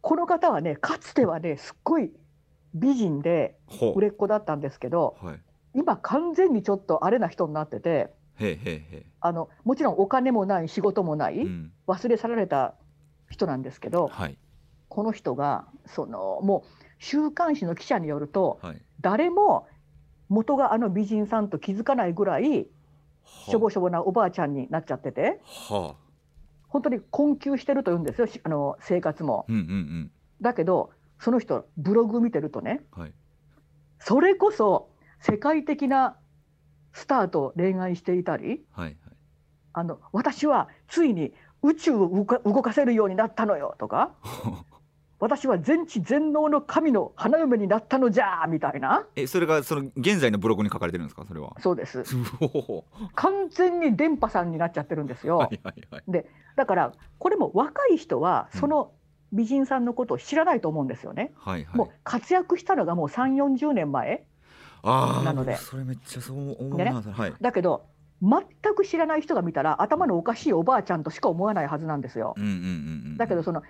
[0.00, 2.12] この方はねかつてはねすっごい
[2.74, 3.56] 美人で
[3.94, 5.40] 売れっ子だったんですけどうはい
[5.74, 8.10] 今完全にちょっとあれな人になってて
[9.20, 11.72] あのもちろんお金もない仕事もない、えうん。
[11.86, 12.74] 忘れ去られた
[13.28, 14.38] 人なんですけどはい。
[14.88, 18.82] この人がそのもう週刊誌の記者によるとはい。
[19.00, 19.66] 誰も
[20.28, 22.66] 元があの美人さんと気づかないぐらい
[23.24, 26.10] しょぼはしょぼなおばあちゃんになっちゃっててはあ。
[26.68, 29.46] 本当に困窮してると言うんですよしあの生活も。
[30.40, 33.12] だけどその人ブログ見てるとねはい。
[33.98, 34.88] それこそ
[35.20, 36.16] 世界的な
[36.92, 38.96] スターと恋愛していたりはいはい。
[39.72, 44.14] あの私はついに宇宙を動かせるようになったのよとか
[45.20, 49.06] 私は全知全能の神の花嫁になったのじゃみたいな。
[49.14, 51.26] えそれがその現在のブログに書かれてるんですか？
[51.26, 51.54] それは。
[51.60, 52.04] そうです。
[53.14, 56.24] 完全に電波さんになっちゃってるんですよ、はいはいはい。
[56.56, 58.60] だからこれも若い人はうん。
[58.60, 58.92] その
[59.32, 61.76] 美人さんのことを知らないと思うんですよね、はいはい。
[61.76, 64.26] もう活躍したのがもう3 4 0年前
[64.82, 65.56] なので。
[65.56, 67.34] それめっちゃそう思うでねな、はい。
[67.40, 67.86] だけど
[68.22, 72.34] 全く知らない人が見たら頭のおかしいおばあちゃんとしか思わないはずなんですよ。
[72.36, 72.60] うんうんうんう
[73.14, 73.62] んだけどその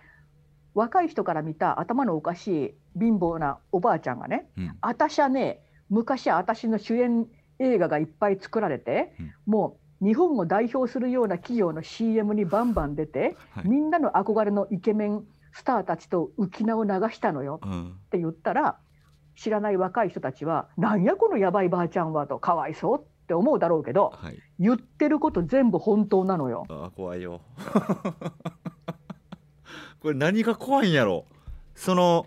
[0.74, 4.76] 若い人から見た頭のおかしい貧乏なおばあちゃんがねうん。
[4.80, 7.26] 私はね昔は私の主演
[7.58, 9.32] 映画がいっぱい作られて、うん。
[9.46, 13.68] もう日本を代表するような企業の CM にバンバン出て、はい。
[13.68, 17.90] みんなの憧れのイケメンスターたちと浮き名を流したのようん。
[17.90, 18.78] って言ったら
[19.40, 24.38] 知らない若い人たちは「なんやこのやばいばあちゃんは」と「かわいそう」って思うだろうけどはい。
[24.58, 26.66] 言ってること全部本当なのよ。
[26.68, 27.40] あー怖いよ。
[30.00, 31.24] これ何が怖いんやろ？
[31.74, 32.26] その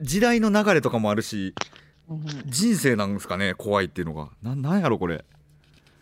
[0.00, 1.54] 時代の流れとかもあるし
[2.08, 2.20] うん。
[2.46, 3.54] 人生なんですかね？
[3.54, 4.28] 怖いっていうのが。
[4.42, 5.24] ななんやろこれ？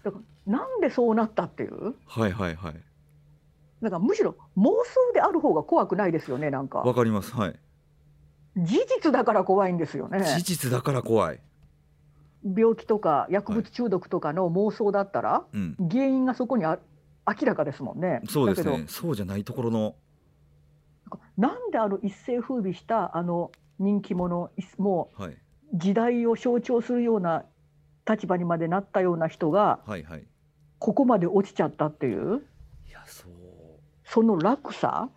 [0.02, 1.94] だからなんでそうなったっていう？
[2.06, 2.74] はいはいはい。
[3.82, 6.78] だからむしろ妄想である方が怖くないですよねなんか。
[6.80, 7.34] わかります。
[7.34, 7.58] はい
[8.56, 10.24] 事実だから怖いんですよね。
[10.24, 11.40] 事実だから怖い。
[12.44, 15.76] 病気とか薬物中毒とかの妄想だったら、うん。
[15.90, 16.78] 原因がそこにあ
[17.26, 18.20] 明らかですもんね。
[18.28, 18.84] そうですね。
[18.88, 19.94] そうじゃないところの。
[21.08, 25.38] どなんであの一世風靡したあの人気者いもはい、う
[25.74, 27.44] 時代を象徴するような
[28.08, 30.24] 立場にまでなったような人がはいはい。
[30.78, 32.42] ここまで落ちちゃったっていう。
[32.88, 33.32] いやそう。
[34.04, 35.08] その落差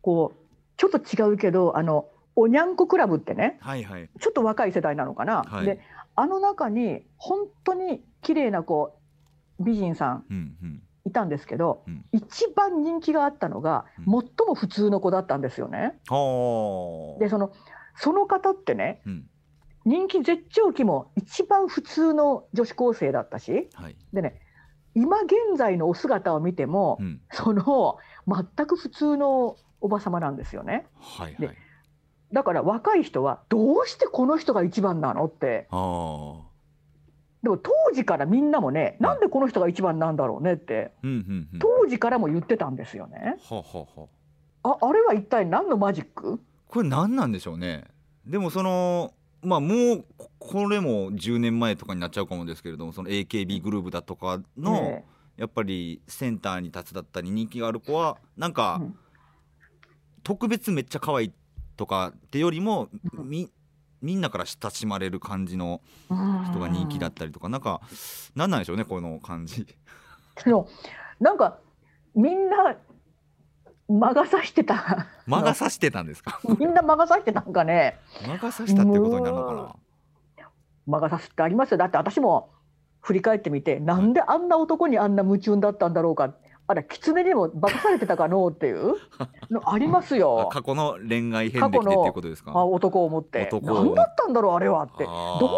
[0.00, 4.10] こうちょっと違うけどあのおにゃんこクラブってねはいはい。
[4.20, 5.64] ちょっと若い世代なのかな、はい。
[5.64, 5.80] で
[6.14, 8.98] あの中に本当に綺麗なこ
[9.58, 10.82] う美人さんうんうん。
[11.06, 12.04] いたんですけど、うん。
[12.12, 14.22] 一番人気があったのが、うん。
[14.22, 15.98] 最も普通の子だったんですよね。
[16.08, 17.20] はあ。
[17.20, 17.52] でその
[17.96, 19.26] その方ってねうん。
[19.86, 23.96] 人気絶頂期も一番普通の女子高生だったしはい。
[24.12, 24.40] でね
[24.94, 27.20] 今現在のお姿を見ても、うん。
[27.30, 30.86] その全く普通のおば様なんですよね。
[30.98, 31.56] ではいはい
[32.32, 35.68] だから若い人はどうしてこの人が一番なのって。
[37.42, 40.90] でも当時からみんなもねなんでこの人が一番なんだろうねって
[41.60, 43.36] 当時からも言ってたんですよね。
[43.48, 44.08] はあはあは
[44.64, 44.70] あ。
[44.70, 46.40] ああれは一体何のマジック？
[46.66, 47.84] これ何なんでしょうね。
[48.26, 55.04] でもそのまあもうここれも10年前とかになっちゃうかもですけれどもその AKB グループだとかのね
[55.36, 58.96] やっぱりセンターに立つだったり人気がある子はなんか、うん。
[60.24, 61.32] 特別めっちゃ可愛い
[61.76, 62.88] とかってよりも
[63.22, 63.50] み
[64.02, 65.80] みんなから親しまれる感じの
[66.50, 67.80] 人が人気だったりとかなんか
[68.34, 69.66] なんなんでしょうねこの感じ。
[70.44, 70.68] でも
[71.20, 71.58] なんか
[72.14, 72.76] みんな
[73.88, 75.06] 魔が差してた。
[75.26, 76.40] 魔が差してたんですか？
[76.58, 77.98] みんな魔が差してたんかね。
[78.26, 79.76] 魔が差したってことになるのかな？
[80.86, 81.78] 魔が差すってありますよ。
[81.78, 82.50] だって私も
[83.00, 86.34] 振り返ってみてなんであんな男にあんな夢中だったんだろうか
[86.68, 88.94] あら狐にも化かされてたかのうっていう
[89.50, 92.52] のありますあよ過去の恋愛遍歴でっていうことですか？
[92.52, 93.48] あ男を持って。
[93.62, 95.04] 何だったんだろうあれはって。
[95.04, 95.10] ど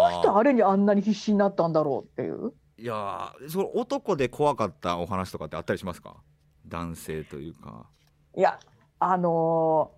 [0.08, 2.52] うしてあれにあんなに必死になったんだろうっていう。
[2.76, 6.16] いやーそれ男で怖かったお話とかってあったりしますか？
[6.66, 7.86] 男性というか。
[8.36, 8.58] いや
[9.00, 9.97] あのー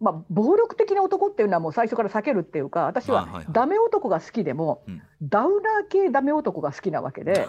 [0.00, 3.46] まあ暴力的な男っていうのはもう最初から避けるっていうか私はいはいははい。
[3.50, 5.02] ダメ男が好きでも、うん。
[5.22, 7.46] ダウナー系ダメ男が好きなわけで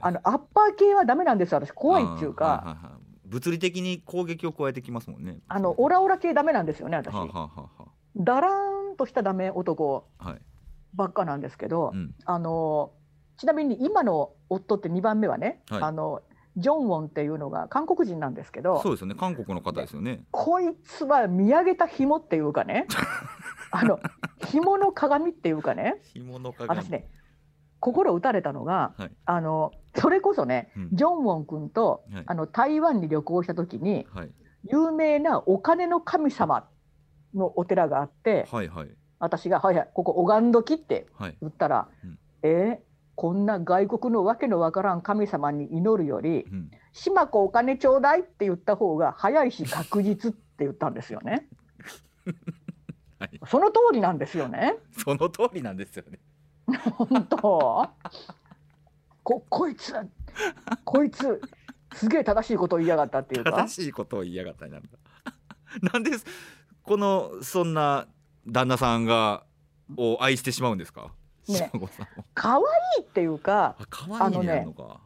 [0.00, 2.62] あのアッパー系はダメなんですよ私怖いっていうか。
[2.64, 3.00] あーはいはいはい。
[3.26, 5.40] 物理的に攻撃を加えてきますもんね。
[5.48, 7.12] あのオラオラ系ダメなんですよね私。
[7.12, 10.06] はあ、はあはだらーんとしたダメ男
[10.94, 12.14] ばっかなんですけど、うん。
[12.24, 12.92] あの
[13.36, 15.82] ちなみに今の夫って2番目はね、はい。
[15.82, 16.22] あの
[16.58, 19.14] ジョンウォンっていうのが韓国人なんですけどそうですよね。
[19.14, 20.24] 韓国の方ですよね。
[20.30, 22.86] こいつは見上げた紐っていうかね
[23.70, 24.00] あの
[24.46, 26.80] 紐の鏡っていうかね紐の鏡。
[26.80, 27.08] 私ね
[27.80, 29.10] 心打たれたのが、はい。
[29.24, 30.88] あのそれこそね、うん。
[30.92, 32.22] ジョンウォン君と、はい。
[32.26, 34.30] あの台湾に旅行した時にはい。
[34.64, 36.68] 有名なお金の神様
[37.34, 38.90] のお寺があってはいはい。
[39.20, 41.38] 私が「はいはいここ拝んどき」ってはい。
[41.40, 42.18] 言ったら「うん。
[42.42, 42.87] えー
[43.18, 51.48] こんな外国のわけのわからん神様に祈るよりうん「島子お金ちょうだい」って言った方が早いし確実って言ったんですよね。
[53.18, 53.40] はい。
[53.48, 54.76] その通りなんですよね。
[54.92, 56.20] その通りなんですよね。
[56.92, 57.88] 本当。
[59.24, 59.92] ここいつ
[60.84, 61.40] こいつ
[61.94, 63.50] すげえ正しいことを言いやがったっていうか。
[63.50, 64.78] 正しいことを言いやがったりな。
[64.78, 64.88] ん だ
[65.92, 66.12] なんで
[66.84, 68.06] このそんな
[68.46, 69.44] 旦那さんが
[69.96, 71.12] を愛してしまうんですか？
[71.52, 71.70] ね。
[72.34, 72.62] 可愛
[73.00, 73.76] いっていうか
[74.18, 75.00] あのか、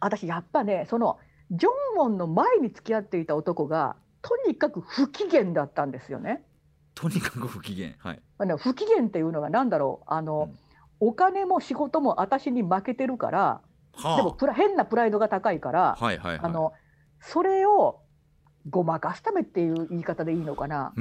[0.00, 1.18] 私やっぱねその
[1.50, 6.42] ジョンウォンの前に付き合っていた男がとにかく不機嫌だったんですよね。
[6.94, 8.22] とにかく不機嫌はい。
[8.38, 10.48] あの不機嫌っていうのが何だろうあの、
[11.00, 11.08] うん。
[11.08, 13.60] お金も仕事も私に負けてるから
[13.94, 14.16] はあ。
[14.16, 16.40] でもプラ変なプライドが高いから、はいはいはい。
[16.42, 16.72] あの
[17.20, 18.01] それを
[18.68, 20.92] ごまかすためっていう言い方でいいのかな。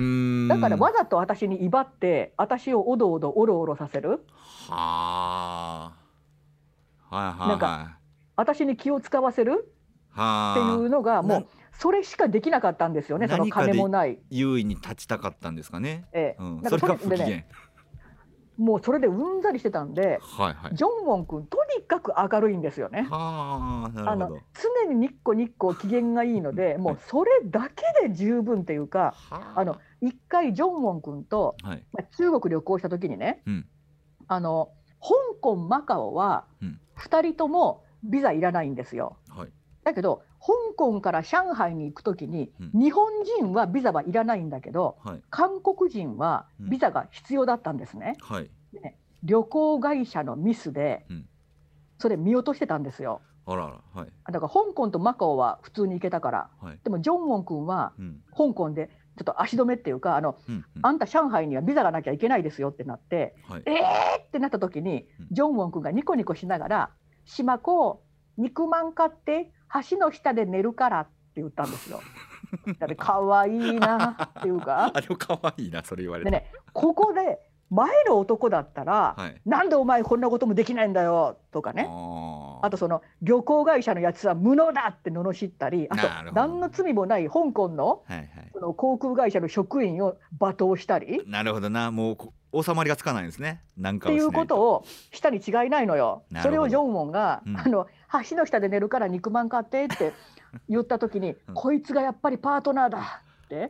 [0.47, 4.26] だからわざと私に威張って私をおどおどおろおろさせる。
[4.69, 6.02] はあ。
[7.15, 7.97] はいはいなんかは
[8.38, 9.69] 私に気を使わせるいって
[10.13, 11.47] はいうのがもなう
[11.78, 14.19] それしかできなかったんですよねその金もない。
[14.30, 16.41] 優位に立ちたかったんですかね、ええ。
[16.41, 17.47] うん、それが不機嫌、でね
[18.58, 20.76] もうそれでうんざりしてたんではいはい。
[20.76, 23.08] ジョンウォン君とにかく明るいんですよね。
[23.10, 24.38] はあの
[24.86, 29.66] 常に日光日光機嫌がいいのでもうそれだけで十分っていうかはあ。
[29.66, 31.84] の一回ジョンウォン君と、はい。
[31.94, 33.66] まあ、中国旅行した時にね、うん。
[34.28, 36.80] あの香港マカオはうん。
[36.98, 39.18] 2人ともビザいらないんですよ。
[39.30, 39.50] はい。
[39.84, 42.82] だけど香港から上海に行く時に、うん。
[42.82, 45.21] 日本人はビザはいらないんだけどはい。
[45.30, 46.69] 韓国人はうん。
[46.69, 48.17] ビザが必要だったんですね。
[48.21, 48.49] はい。
[49.23, 51.27] 旅行会社のミスで、うん。
[51.99, 53.21] それ見落としてたんですよ。
[53.45, 54.10] あらあらはい。
[54.32, 56.49] だから香港とマカオは普通に行けたから。
[56.60, 56.80] はい。
[56.84, 58.23] でもジョンウォン君はうん。
[58.36, 60.63] 香港でちょっと足止めっていうかあのうんうん。
[60.82, 63.63] あんた上海にはビザがなきゃいけないですよってなってはい。
[63.67, 65.27] えーってなった時にうん。
[65.30, 66.89] ジョンウォン君がニコニコしながら
[67.25, 68.01] 「島子
[68.38, 69.51] 肉まん買って
[69.90, 72.02] 橋の下で寝るから」って言ったんですよ。
[72.80, 74.92] だって可愛いなっていうか。
[74.94, 81.88] あでも可愛いなそれ言われて、でねここで前の男だったらはい「なんでお前こんなこともできないんだよ」とかね。
[81.90, 88.28] ああとその漁港会社のやつは無能だって罵ったりあと何の罪もない香港のはいはい。
[88.54, 91.24] その航空会社の職員を罵倒したり。
[91.28, 91.92] なるほどな。
[91.92, 93.64] もうこ収まりがつかないんですね。
[93.78, 96.24] なんかっていうことをしたに違いないのよ。
[96.42, 97.58] それをジョンウォンが、うん。
[97.58, 97.88] あの
[98.30, 100.13] 橋の下で寝るから肉まん買ってって
[100.67, 103.69] 言った時に、うんこいつがやっぱりパートナーだって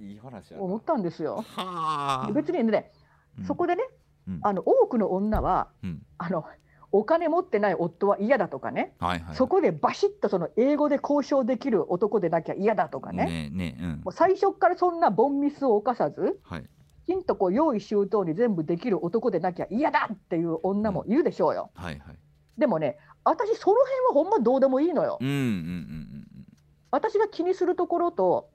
[0.00, 1.44] いい話思ったんですよ。
[1.56, 2.32] はあ。
[2.32, 2.90] 別にね、
[3.38, 3.44] うん。
[3.44, 3.84] そこでね
[4.28, 4.40] うん。
[4.42, 6.02] あの多くの女はうん。
[6.18, 6.44] あの
[6.92, 13.24] お金持ってない夫は嫌だとかね、はいはいそこでバシッとその英語で交渉できる男でなきゃ嫌だとかね。
[13.24, 13.90] ねえねえうん。
[13.90, 16.64] もう最初からそんなボンミスを犯さずはい。
[17.04, 21.70] きちんとこう用意周到に全部できる男でなきゃ嫌だっていう女もいるでしょうよ。
[21.74, 22.18] はいはい。
[22.58, 25.18] でもね私その辺はほんまどうでもいいのよ。
[25.20, 26.26] うんうんうん
[26.90, 28.50] 私が気にするところと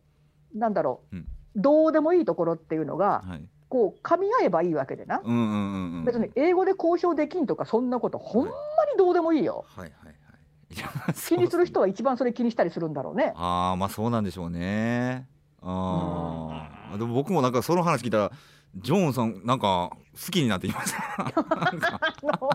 [0.56, 1.28] なんだろう、うん。
[1.56, 3.42] どうでもいいところっていうのがうんはい。
[3.68, 5.22] こう噛み合えばいいわけでな。
[5.24, 6.06] うんうんうんうん。
[6.06, 8.56] 別に英語で交渉できんとかそんなことほんまに
[8.98, 9.66] どうでもいいよ。
[9.76, 11.14] はいはいはい。
[11.14, 13.34] 気にする人は一番それ気にしたりするんだろうね。
[13.36, 15.28] ああまあそうなんでしょうね。
[15.62, 18.32] ああ、でも僕もなんかその話聞いたら
[18.76, 21.24] ジョーンさんなんか好きになってきました。
[21.24, 22.50] なんかあの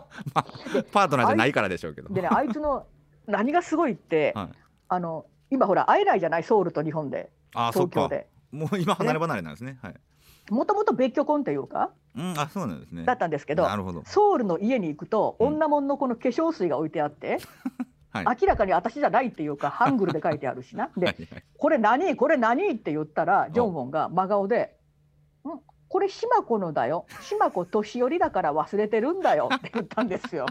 [0.93, 2.09] パートナーじゃないからでしょうけど。
[2.13, 2.87] でねあいつの
[3.27, 4.49] 何がすごいって、はい。
[4.89, 7.31] あの今ほら会えないじゃないソウルと日本で。
[7.55, 8.29] あ東京で。
[8.53, 9.79] もう今離れ離れなんですね。
[9.83, 9.95] はい。
[10.51, 11.91] もともと別居婚っていうか？
[12.17, 13.05] うんあそうなんですね。
[13.05, 14.03] だったんですけどなるほど。
[14.05, 15.47] ソウルの家に行くとうん。
[15.55, 17.39] 女物のこの化粧水が置いてあって、
[18.13, 18.39] はい。
[18.43, 20.91] 明らかに私じゃないっていうかハングルで書いてあるしな。
[20.97, 22.15] ではいはいこれ何？
[22.15, 22.71] これ何？
[22.71, 24.77] って言ったらジョンウォンが真顔で
[25.45, 25.49] 「ん？
[25.89, 27.07] これ島子のだよ。
[27.21, 30.47] 島子年寄りだから忘れてるんだよ」 って言ったんですよ。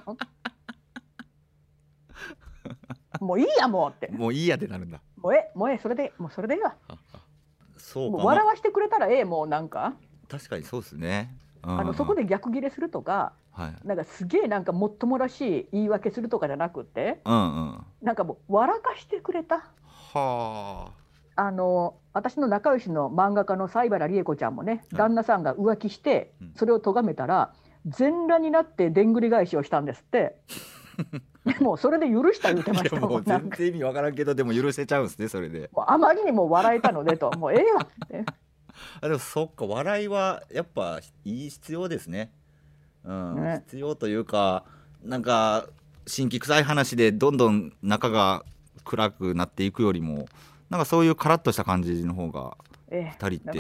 [3.20, 4.12] もういいやもうって。
[4.16, 5.02] もういいやってなるんだ。
[5.18, 6.76] もうえもうえそれでもうそれでいいわ。
[7.78, 9.94] そう笑わしてくれたらええもうなんか。
[10.30, 11.38] 確かにそうですね。
[11.62, 13.88] あのそこでで逆ギレするとかはい。
[13.88, 17.72] なんかすげえなんかもっともらしい言い訳するとかじゃなくってうんうん。
[17.74, 19.68] はなんかもう笑かしてくれた。
[20.16, 20.92] あ
[21.36, 26.54] あの私の仲良しの漫画家の西原理恵子ちゃんもね、はい旦那さんが浮気してうん。
[26.56, 27.54] それを咎めたら
[27.86, 30.38] 全裸になってでんぐり返しをしたんですって。
[31.46, 35.70] で もうそれで許した言ってましたもんか全然意味わからんけどでも許せちゃうんですねそれで。
[35.76, 37.32] あまりにも笑えたのでと。
[37.32, 38.26] もうええわって
[39.02, 42.32] あでもそっか笑いはやっぱいい必要ですね。
[43.04, 43.64] うん、ね。
[43.66, 44.64] 必要というか
[45.04, 45.68] なんか
[46.06, 48.44] 新規臭い話でどんどん中が
[48.84, 50.28] 暗くなっていくよりも
[50.74, 52.58] なんかそういうカラッとした感じの方が
[52.90, 53.60] ええ二人って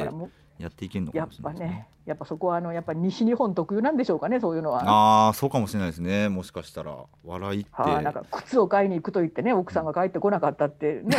[0.57, 1.67] やっていけるのかやっぱもしれないですね。
[1.67, 4.81] ねやっぱそこはあのやっぱ西日本特有なんでしょうかねそういうのは。
[4.83, 6.27] ああそうかもしれないですね。
[6.27, 11.17] もしかしたら笑いって、はあ、なんか靴を買いに行くと言ってね奥さんが帰ってこなかったってね。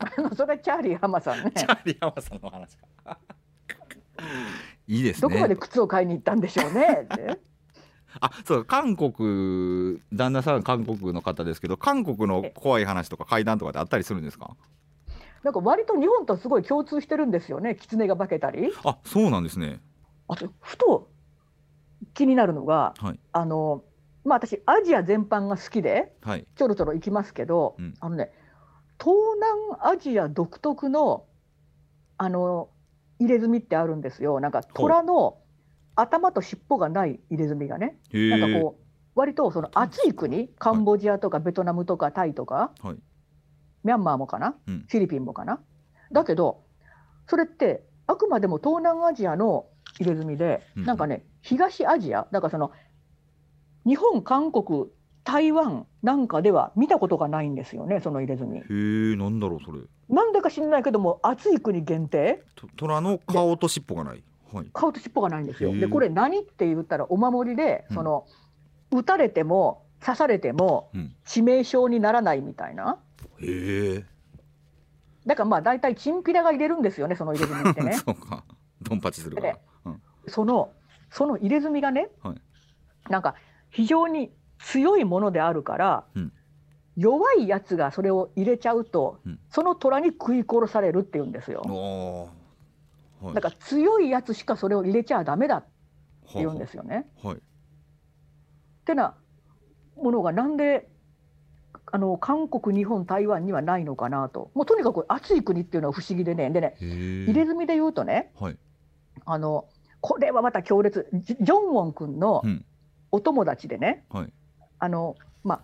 [0.00, 1.52] あの それはチャーリー浜さんね。
[1.54, 3.18] チャーリー浜さんの話か。
[4.88, 5.20] いいですね。
[5.22, 7.06] どこまで靴を買いに行ったんでしょうね。
[8.20, 14.56] あそう韓国旦那さん韓国の方ですけど韓国の怖い話とか怪談とかってあったりするんですか？
[15.44, 18.72] なんか割と日本とすごい共通してるんですよね狐が化けたり。
[18.82, 19.80] あそうなんですね。
[20.26, 21.10] あとふと
[22.14, 23.20] 気になるのがはい。
[23.32, 23.84] あの
[24.24, 26.46] まあ私アジア全般が好きではい。
[26.56, 27.94] ちょろちょろ行きますけど、うん。
[28.00, 28.32] あのね
[28.98, 31.26] 東南アジア独特の
[32.16, 32.70] あの
[33.18, 34.40] 入れ墨ってあるんですよ。
[34.40, 35.36] なんか虎の
[35.94, 37.98] 頭と尻尾がない入れ墨がね。
[38.12, 42.96] なんかこう割とその暑い国カンボジアとかベトナムとかタイとか、はい
[43.84, 44.84] ミャンマーもかな、うん。
[44.88, 45.60] フィリピンもかな？
[46.10, 46.62] だけど
[47.28, 49.66] それってあくまでも東南アジアの
[50.00, 50.84] 入れ墨で、うん。
[50.84, 52.26] なんかね東アジア？
[52.32, 52.72] だからその
[53.86, 54.86] 日本韓国
[55.24, 58.58] 台湾なんかでは見たことがないんですよねその入れ墨。
[58.58, 59.80] へえなんだろうそれ。
[60.08, 62.42] なんでか知らないけども暑い国限定？
[62.54, 64.22] と虎の顔と尻尾がない。
[64.52, 64.66] はい。
[64.72, 65.74] 顔と尻尾がないんですよ。
[65.74, 67.96] でこれ何って言ったらお守りでうん。
[67.96, 68.26] その、
[68.92, 71.14] 撃たれても刺されてもうん。
[71.24, 72.98] 致命傷にならないみたいな。
[73.38, 74.04] へえ。
[75.26, 77.92] だからまあ大体チンピラが入れるんですよねその入れ墨ってね。
[78.04, 78.44] そうか。
[78.82, 80.70] ドンパチするから、うん、その
[81.10, 82.40] その入れ墨がね、はい。
[83.08, 83.34] なんか
[83.70, 86.32] 非常に強いものであるから、うん。
[86.96, 89.40] 弱いやつがそれを入れちゃうと、うん。
[89.48, 91.62] その虎に食い殺されるって言うんですよ。
[93.22, 93.34] はい。
[93.34, 95.68] だから強いやつしかそれを入れちゃダメだって
[96.34, 97.06] 言うんですよね。
[97.22, 97.40] はいっ
[98.84, 99.14] てな
[99.96, 100.88] ものがなんで
[101.92, 104.50] あの韓国日本台湾にはないのかなと。
[104.54, 106.50] もうとにかく暑い国っていうのは不思議でね。
[106.50, 108.58] でね入れ墨で言うとねはい。
[109.24, 109.66] あの
[110.00, 111.08] これはまた強烈。
[111.14, 112.64] ジジョンウォン君のうん。
[113.12, 114.32] お友達でね、はい。
[114.80, 115.62] あのまあ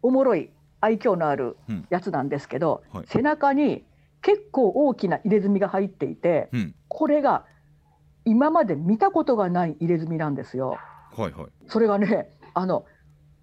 [0.00, 1.86] おもろい愛嬌のあるうん。
[1.90, 3.04] やつなんですけど、はい。
[3.06, 3.84] 背中に
[4.22, 6.74] 結構大きな入れ墨が入っていてうん。
[6.88, 7.44] これが
[8.24, 10.78] 今まで見たことがない入れ墨なんですよ。
[11.16, 11.46] はいはい。
[11.68, 12.86] それがねあの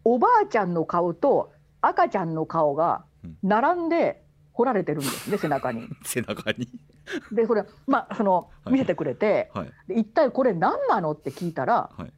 [0.04, 3.38] おばあちゃんの顔と赤ちゃんの顔がうん。
[3.42, 4.22] 並んで
[4.54, 5.88] 彫られてるんですね背中に。
[6.04, 6.68] 背中に。
[7.32, 8.74] でそれまあそのはい。
[8.74, 9.72] 見せてくれて、はい。
[9.88, 12.13] で一体これ何なのって聞いたら、はい。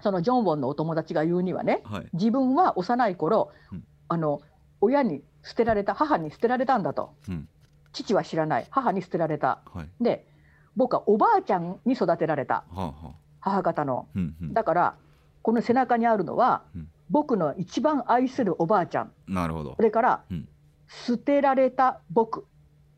[0.00, 2.08] そのジョンウォンのお友達が言うにはねはい。
[2.12, 3.84] 自分は幼い頃、うん。
[4.08, 4.40] あの
[4.80, 7.48] 親に捨てられた母に捨てられたんだと、うん。
[7.92, 8.66] 父は知らない。
[8.70, 9.60] 母に捨てられた。
[9.72, 9.88] はい。
[10.00, 10.26] で
[10.74, 12.64] 僕はおばあちゃんに育てられた。
[12.70, 13.10] はあはあ。
[13.40, 14.08] 母方の。
[14.14, 14.52] うんうん。
[14.52, 14.96] だから
[15.42, 19.12] この背中にあるのは、うん僕の一番愛するおばあちゃん。
[19.28, 19.74] なるほど。
[19.76, 20.48] それから、うん。
[20.88, 22.46] 捨てられた僕。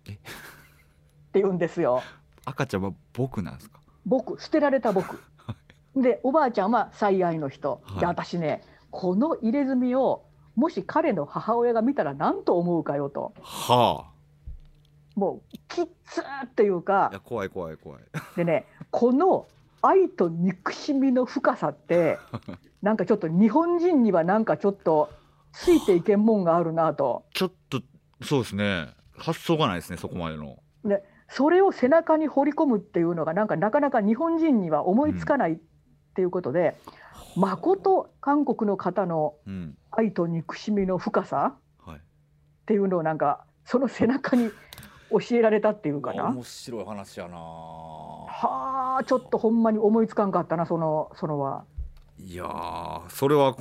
[0.07, 0.13] え？
[0.13, 2.01] って言うんですよ。
[2.45, 3.81] 赤ちゃんは僕なんですか？
[4.07, 5.21] 僕捨てられた僕。
[5.97, 8.15] でおばあちゃんは最愛の人、ではい。
[8.15, 8.63] 私ね
[8.93, 10.23] この入れ墨を
[10.55, 13.35] もし彼の母親が見たら何と思うかよと。
[13.43, 14.07] は
[15.17, 18.03] もうきっつーっていうあいかや怖い怖い怖い。
[18.37, 19.49] でねこの
[19.83, 22.19] 愛と憎しみの深さって
[22.85, 25.11] なんかちょっと日本人にはなんかちょっと
[25.55, 27.25] ついていけんもんがあるなと。
[27.33, 27.81] ちょっと
[28.23, 28.89] そうですね。
[29.17, 30.59] 発想がないですねそこまでの。
[31.31, 35.57] それを背中に掘り込むっていうのがなんかなかなか日本人には思いつかないっ
[36.15, 36.77] ていうことで、
[37.37, 39.79] まこと韓国の方のうん。
[39.91, 41.97] 愛と憎しみの深さはい。
[41.97, 42.01] っ
[42.67, 44.51] ていうのをなんかその背中に
[45.11, 46.27] 教えられたっていうかな。
[46.27, 51.65] 面白い話やなはあちょっとほんまに思いつかんかったなそのそのは。
[52.19, 53.57] いやーそれは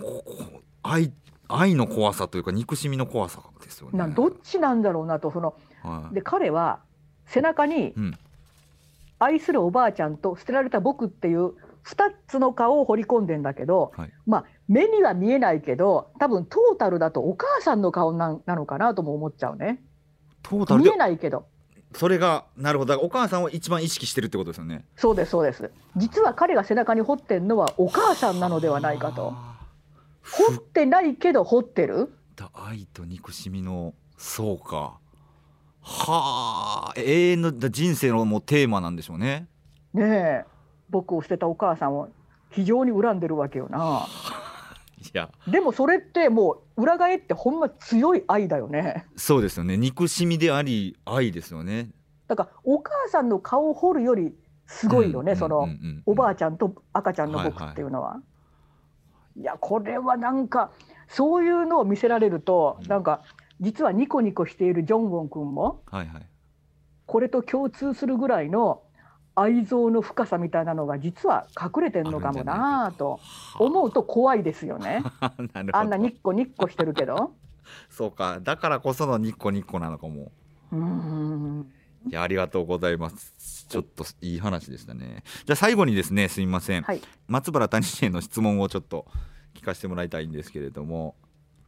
[0.84, 1.12] 愛
[1.48, 3.98] 愛の怖さというか憎しみの怖さですよね。
[3.98, 6.16] などっちなんだろうなとそのはい。
[6.16, 6.80] で彼は
[7.26, 8.14] 背中にうん。
[9.20, 11.54] 愛するおばあちゃんと捨てられた僕っていう
[11.86, 14.12] 2つの顔を彫り込んでんだけど、はい。
[14.26, 19.82] まあ目には見えないけど多分トータルだとお母さんの顔なんなのかなとも思っちゃうね。
[20.42, 21.46] トータルで見えないけど
[21.96, 23.00] それがなるほど。
[23.00, 24.86] お母さんを一番意識してるってことですよね。
[24.96, 25.72] そうですそうです。
[25.96, 29.34] 実は彼が背中に彫ってんのはお母さんなのではないかと。
[29.36, 29.64] あー
[30.24, 32.14] 彫ってないけど彫ってる。
[32.36, 34.98] だ愛と憎しみのそうか。
[35.82, 36.94] はあ。
[36.96, 39.48] 永遠のだ人生のもうテーマなんでしょうね。
[39.94, 40.46] ねえ。
[40.90, 42.10] 僕を捨てたお母さんを
[42.52, 44.08] 非常に恨んでるわけよな。
[44.08, 44.34] い
[45.14, 45.30] や。
[45.48, 49.06] でもそれってもう裏返ってほんま強い愛だよね。
[49.16, 49.78] そうですよね。
[49.78, 51.90] 憎しみであり愛ですよね。
[52.28, 54.34] だからお母さんの顔を彫るより
[54.66, 55.68] すごいよね、その、
[56.06, 58.22] おばあちちゃんと赤ちゃんの僕っていうのは。
[59.36, 60.72] いやこれはなんか
[61.08, 62.88] そういうのを見せられると、うん。
[62.88, 63.24] なんか
[63.60, 66.28] 実はニコニコしているジョンウォン君もはいはい。
[67.06, 68.84] これと共通するぐらいの
[69.36, 73.20] 愛憎の深さみたいなのが実は隠れてんのかもなぁと
[73.58, 75.04] 思うと怖いですよね。
[75.72, 77.34] あんなニッコニッコしてるけど。
[77.90, 78.40] そうか。
[78.42, 80.32] だからこそのニッコニッコなのかも。
[80.72, 81.72] うーん。
[82.10, 83.66] いやありがとうございます。
[83.68, 85.24] ちょっといい話でしたね。
[85.46, 87.02] じゃあ最後にですねすみません、はい。
[87.28, 89.08] 松原谷氏への質問をちょっと
[89.56, 91.16] 聞かせてもらいたいんですけれども。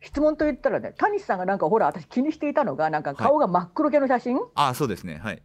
[0.02, 4.40] 質問といったらね、谷さんがなんかほら、私気にしていたのが、なんか顔が真っ黒系の写真？
[4.54, 5.18] あそうですね。
[5.18, 5.42] はい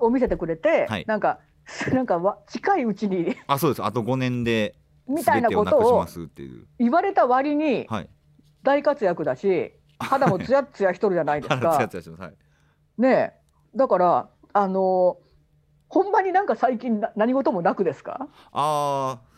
[0.00, 1.04] を見せてくれて、はい。
[1.06, 1.40] なんか、
[1.92, 3.84] なんかわ近いうちにあそうです。
[3.84, 4.74] あと5年で
[5.06, 6.06] みたいなことを
[6.78, 8.10] 言われた割にはい。
[8.62, 11.94] 大活躍だし、肌もツヤツヤしとるじゃないですつやかつ。
[11.96, 12.22] やしてます。
[12.22, 12.34] はい。
[12.98, 13.32] ねえ、
[13.76, 15.18] だから、あの
[15.88, 18.28] ほんまになんか最近な何事もなくですか？
[18.52, 19.28] あー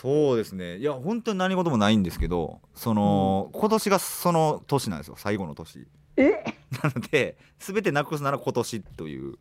[0.00, 0.76] そうですね。
[0.78, 5.14] いや本当に何事もないんですけどその、今年がその年なんですよ。
[5.16, 5.86] 最後の年。
[6.16, 6.44] え？
[6.82, 9.34] なので全てなくすなら今年という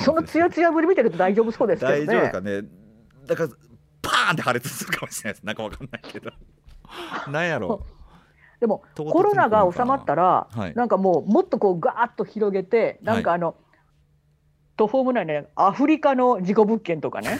[0.00, 2.06] そのツヤツヤぶり見てると大丈夫そうですけどね。
[2.06, 2.62] 大丈夫かね。
[3.26, 3.48] だから
[4.02, 5.46] パーンって破裂するかもしれないです。
[5.46, 6.30] なんかわかんないけど。
[7.30, 7.84] なんやろ
[8.60, 10.74] でもコロナが収まったら、はい。
[10.74, 13.56] なんかもうもっとこうガーッと広げてなんかあの、
[14.76, 17.38] 途方もないねアフリカの事故物件とかね。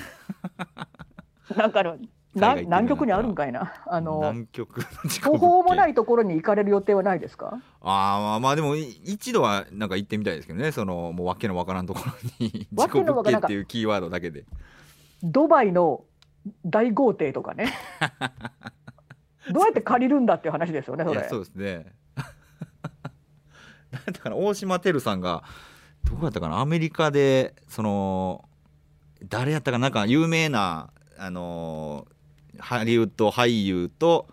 [1.57, 1.97] なんかあの
[2.37, 3.73] 南極にあるんかいな。
[3.87, 4.81] あの南極
[5.23, 7.59] 途方もないいところに行かれる予定はないですか？
[7.81, 10.71] ああまあでもい一度はなんか行ってみたいですけどね。
[10.73, 14.45] そのもうわけのわからんところに わ事故物件っていうキーワードだけで。
[15.23, 16.05] ドバイの
[16.65, 17.73] 大豪邸とかね。
[19.51, 21.21] どうやって借りるんだっていう話ですよねそれ。
[21.21, 21.93] いやそうですね。
[24.13, 25.43] だかな大島てるさんが
[26.05, 26.61] どうやったかな？
[26.61, 28.45] アメリカでその
[29.25, 29.83] 誰やったかな？
[29.87, 32.16] なんか有名なあのー
[32.59, 34.27] ハリウッド俳優と、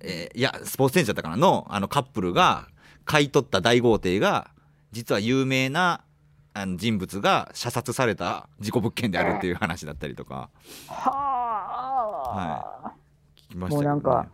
[0.00, 2.68] えーいやスポーツ選手だったかなのあのカップルが
[3.04, 4.50] 買い取った大豪邸が
[4.92, 6.02] 実は有名な
[6.54, 10.50] あの人物が射殺された事故物件であるっていう話だったりとか
[10.88, 12.92] はあ、
[13.36, 14.28] 聞きましたねもうなんか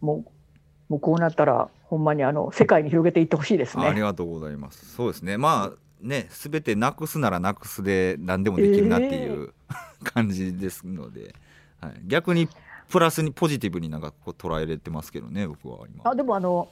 [0.00, 4.00] もうもうこうなったらほんまにあの世界に広げていってほしいですあありね。
[4.02, 4.84] がとうございます。
[4.94, 5.38] そうですね。
[5.38, 9.54] まあね、すべてなくすならなくすで何でもできるなっていう、
[10.04, 11.34] 感じですので、
[11.82, 12.48] はい、逆に
[12.88, 16.10] プラスにポジティブになんかこう捉えれてますけどね、僕は今。
[16.10, 16.68] あでもあの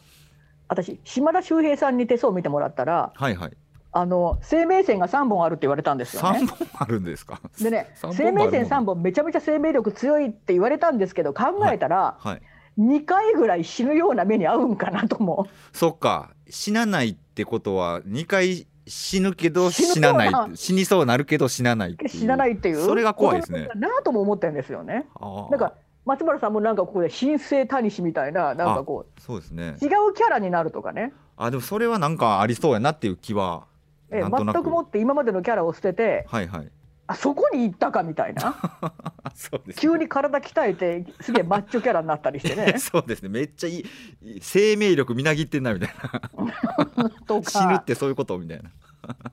[0.69, 3.53] 私島田秀平さんに手相を見てもらったらはいはい。
[3.93, 6.47] あの生命線が3本あるって言われたんですよ三ね。
[6.47, 7.41] 本あるんですか？
[7.61, 12.43] でね生命線もあるの？3本めちゃめちゃ生命力強いって言われたんですけど考えたらはい。
[12.79, 16.31] 2回ぐらい死ぬような目に遭うんかなと思そっか。
[16.49, 20.33] 死なないってことは二回死ぬけど死なない。
[20.55, 22.85] 死にそうなるけど死なない死なないっていう。
[22.85, 23.69] それが怖いですね。
[23.77, 25.07] なとも思ってるんですよね。
[25.51, 25.75] なんか
[26.05, 29.77] 松原さんもなんかここで新生タニシみたいななんかこそうですね。
[29.81, 31.13] う違うキャラになるとかね。
[31.37, 33.65] あでもそれはなんかありそうやなっていう気は
[34.11, 34.57] えなんとなく。
[34.57, 36.71] 全くもって今までのキャラを捨ててはいはい。
[37.07, 38.55] あそこに行ったかみたいな。
[39.35, 39.81] そうですね。
[39.81, 42.79] 急に体鍛えてすげえマッチョキャラになったりしてね。
[42.79, 43.29] そうですね。
[43.29, 43.85] めっちゃいい
[44.23, 47.11] いい生命力みなぎってんなみたいな
[47.43, 48.71] と死ぬっかてそういうことみたいな。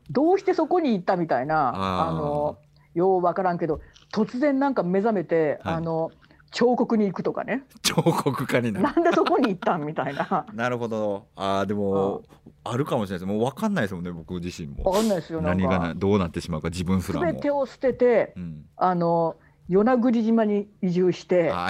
[0.10, 2.58] どうしてそこに行ったみたいなあの
[2.94, 3.82] よう分からんけど
[4.14, 5.76] 突然なんか目覚めて、はい。
[5.76, 6.12] あの
[6.52, 7.64] 彫刻に行くとかね。
[7.84, 8.86] 彫刻家になる。
[8.86, 10.46] なんでそこに行ったんみたいな。
[10.56, 11.28] なるほど。
[11.36, 12.24] あーでも
[12.64, 13.38] あるかもしれないです。
[13.38, 14.86] もう分かんないですもんね僕自身も。
[14.86, 17.26] わかんないですよ何がどうなってしまうか自分すらも。
[17.26, 19.36] 全てを捨ててうん、あの
[19.68, 21.70] 与那国島に移住してあ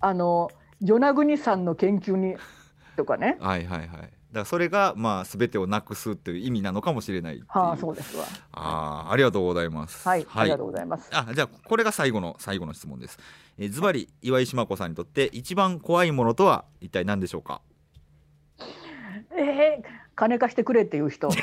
[0.00, 2.36] あーの与那国山の研究に
[2.96, 3.36] とかね。
[3.40, 3.88] はいはいはい
[4.28, 13.18] だからそれがまあ全てをなくすっていう意味なのかもしれないはあそうですわあーありがとうございますはい、ありがとうございますあじゃあこれが最後の最後の質問です。
[13.56, 17.60] えーズバリ岩井島子さんにとって一番怖いものとは一体何でしょうか？
[19.36, 21.36] えー、金貸してくれっていう人 もう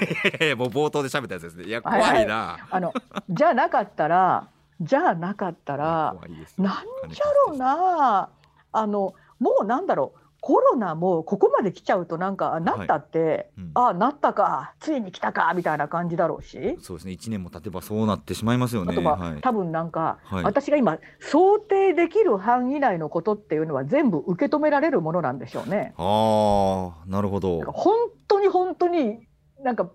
[0.69, 1.65] 冒頭で喋ったやつですね。
[1.65, 2.57] いや怖はいいな。
[2.69, 2.93] あの
[3.29, 4.47] じゃなかったら
[4.81, 7.57] じゃなかったら怖いですよなんじゃろう。
[7.57, 8.29] な
[8.71, 17.13] あのもうなんだろうコロナもここまで来ちゃうとなんかあなったって、うんあなったかついに来たかみたいな感じだろうし、そうですね。
[17.13, 18.95] 一年も経てばそうなってしまいますよね。
[18.95, 19.41] はい。
[19.41, 25.95] 多分なんか、はい私が今想定できる範囲内のことっていうのは全部受け止められるものなんでしょうね。
[25.97, 27.61] ああなるほど。
[27.71, 27.95] 本
[28.27, 29.27] 当に本当に
[29.63, 29.89] なんか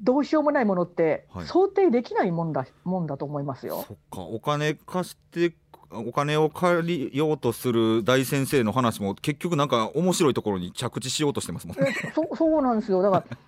[0.00, 3.84] どうしようもないものってはい想定できないもんだもんだと思いますよ。
[3.88, 5.56] そっかお金貸して
[5.90, 11.94] お金を借りようとする大先生の話も結局なんか面白いところに着地しようとしてますもんね。
[12.04, 13.38] えそそうなんですよだから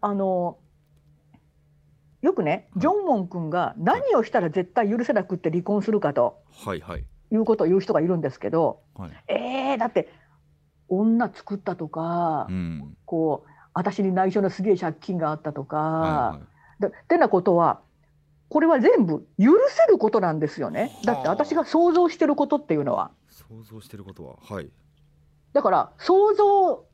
[0.00, 0.58] あの
[2.22, 9.10] よくねジョンモン君が何をしたら絶対許せなくって離婚するかとはいはいいうことを言う人がいるんですけどはい。
[9.28, 10.08] えー、だって
[10.88, 12.96] 女作ったとか、うん。
[13.04, 16.42] こう私に内緒のすげえ借金があったとか、はいは
[16.78, 16.82] い。
[16.82, 17.80] だってなことは
[18.48, 20.92] これは全部許せることなんですよね。
[21.04, 23.10] だって私が想像してることっていうのは。
[23.30, 24.36] 想像してることは。
[24.42, 24.70] はい。
[25.52, 26.84] だから想像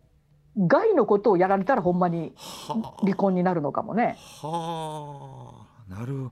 [0.58, 3.00] 外のことをやられたらほんまにはあ。
[3.02, 4.16] 離婚になるのかもね。
[4.42, 5.94] はあ。
[5.94, 6.30] なる。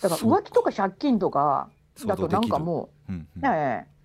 [0.00, 1.70] だから浮気とか借金とか
[2.06, 3.40] だとなんかもう、うんうん。
[3.40, 3.98] うねえ。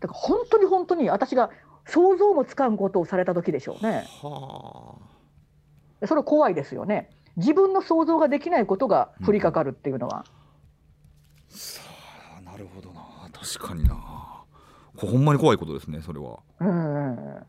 [0.00, 1.50] だから本当に本当に私が
[1.86, 4.04] 想像もつかんことをされた時でしょうね。
[4.22, 4.94] は
[6.06, 10.24] それ怖いですよね自分の想像ができないことが降りかかるっていうのは、あ
[11.48, 11.80] さ
[12.38, 13.00] あなるほどな。
[13.32, 13.94] 確かにな。
[14.96, 16.40] こほんまに怖いことですねそれは。
[16.60, 17.46] うん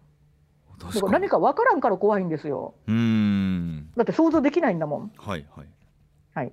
[0.99, 2.73] から何か分からんから怖いんですよ。
[2.87, 3.91] うーん。
[3.95, 5.11] だって想像できないんだもん。
[5.17, 5.67] はいはい。
[6.33, 6.51] はいい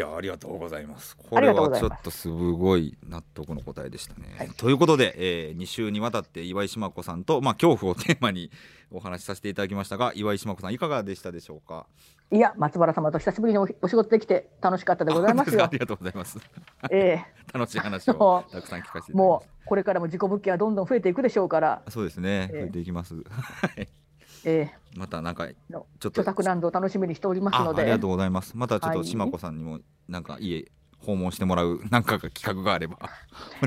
[0.00, 1.16] やありがとうございます。
[1.16, 4.50] これはちょっとすごい納得の答えでしたね、はい。
[4.50, 8.50] ということで、え2週にわたって岩井島子さんと、まあ、恐怖をテーマに
[8.90, 11.86] お話しさせていただきましたが岩井島子さんいかがでしたでしょうか？
[12.30, 15.64] いや松原様と久しぶりにおお仕事できて楽しかったでございますよ。
[15.64, 16.38] ありがとうございます。
[16.90, 17.18] え
[17.52, 22.60] 楽しい話をもたくさん聞かせてもうこれからも自己物件はどんどん増えていくでしょうから、そうですね、ええ。
[22.62, 23.14] 増えていきます。
[24.44, 24.72] はいえ。
[24.96, 26.08] またなんかちのょっと。
[26.08, 27.80] 著作難度を楽しみにしておりますので。
[27.80, 28.56] あありがとうございます。
[28.56, 28.98] またちょっはい。
[28.98, 32.98] と島子さんにもなんか家訪問してもらう なんかが企画があれば。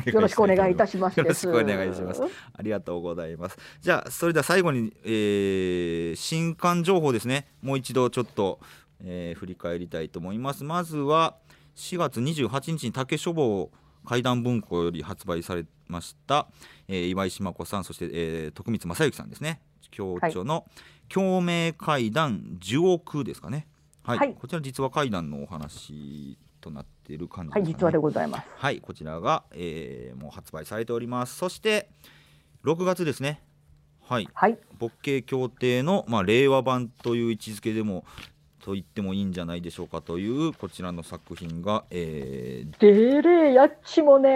[0.06, 1.18] よろしくお願いいたしします。
[1.20, 2.22] よろしくお願いします。
[2.54, 3.58] ありがとうございます。
[3.82, 7.48] じゃあそれでは最後に、えー新刊情報ですね。
[7.62, 8.60] もう一度ちょっと、
[9.02, 10.64] えー振り返りたいと思います。
[10.64, 11.36] まずは
[11.76, 13.70] 4月28日に竹書房
[14.06, 16.48] 怪談文庫より発売されました、
[16.88, 19.60] えー岩井島子さんそして、えー徳光正幸さんですね
[19.96, 20.66] 教著の
[21.08, 23.68] 「共鳴怪談10億」ですかね、
[24.04, 27.64] はいはいこちら実は怪談のお話となっている感じですかね。
[27.64, 31.36] はい実話でございますはい、こちらが、えーもう発売されております。
[31.36, 31.90] そして
[32.64, 33.42] 6月ですね。
[34.02, 38.06] はい、はい勃起協定のまあ令和版という位置づけでも
[38.60, 44.30] と言ってもいいんじゃないでしょうかというこちらの作品が、えー、デレやっちもね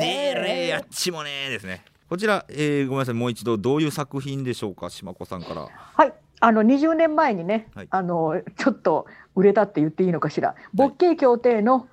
[0.00, 1.84] デーレやっちもねですね。
[2.12, 5.66] こちら、えーごめんなさい、もう一度どういう作品でしょうか、島子さんから。
[5.70, 6.12] はい。
[6.40, 7.88] あの20年前にね、はい。
[7.88, 10.54] あのちょっと売れたって言っていいのかしら。
[10.74, 11.88] 勃起協定の、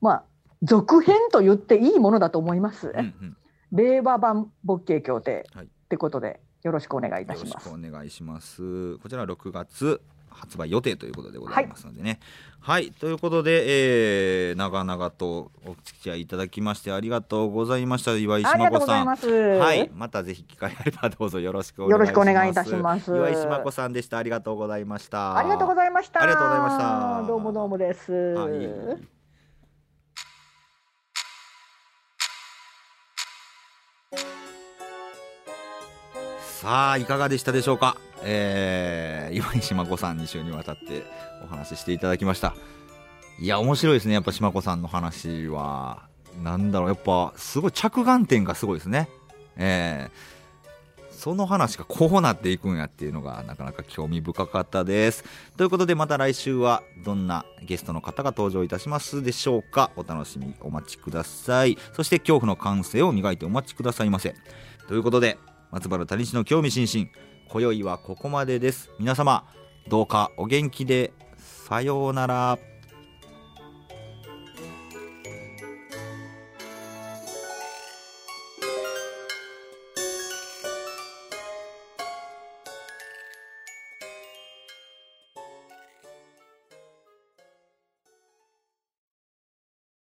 [0.00, 0.24] まあ
[0.64, 3.36] 続編と言っていいものだと思います、うんうん、
[3.70, 5.66] 令和版勃起協定はい。
[5.66, 8.98] ってことでよろしくお願いいたよろしくしますお願いします。
[8.98, 10.00] こちら6月
[10.30, 12.20] 発売予定ということでございますのでね。
[12.62, 19.06] はい、ということで、えー長々とお付き合いいただきましてありがとうございました岩井島子さん。
[19.06, 22.08] はい、またぜひ機会あればどうぞよろしくお願いします。
[22.08, 24.18] よろしくお願いいたします岩井島子さんでした。
[24.18, 25.38] ありがとうございました。
[25.38, 29.19] ありがとうございましたありがとうございましたどうもどうもです、はい
[36.60, 41.04] さあいかがでしたでしょうか、えー、岩井島子さん2週にわたって
[41.42, 42.54] お話ししていただきました。
[43.38, 44.12] いや面白いですね。
[44.12, 46.02] やっぱ島子さんの話は。
[46.42, 46.88] なんだろう。
[46.90, 49.08] やっぱすごい着眼点がすごいですね。
[49.56, 55.24] えー、その話がこうなっていくんやっていうのがなかなか興味深かったです。
[55.56, 59.92] ということでまた来週はどんなゲストの方が登場いたしますでしょうか？
[59.96, 61.78] お楽しみお待ちください。
[61.94, 64.34] そして恐怖の感性を磨いてお待ちくださいませ。
[64.88, 65.38] ということで
[65.70, 67.10] 松原谷市の興味津々。
[67.48, 68.90] 今宵はここまでです。
[68.98, 69.44] 皆様
[69.88, 71.12] どうかお元気で。
[71.38, 72.69] さようなら。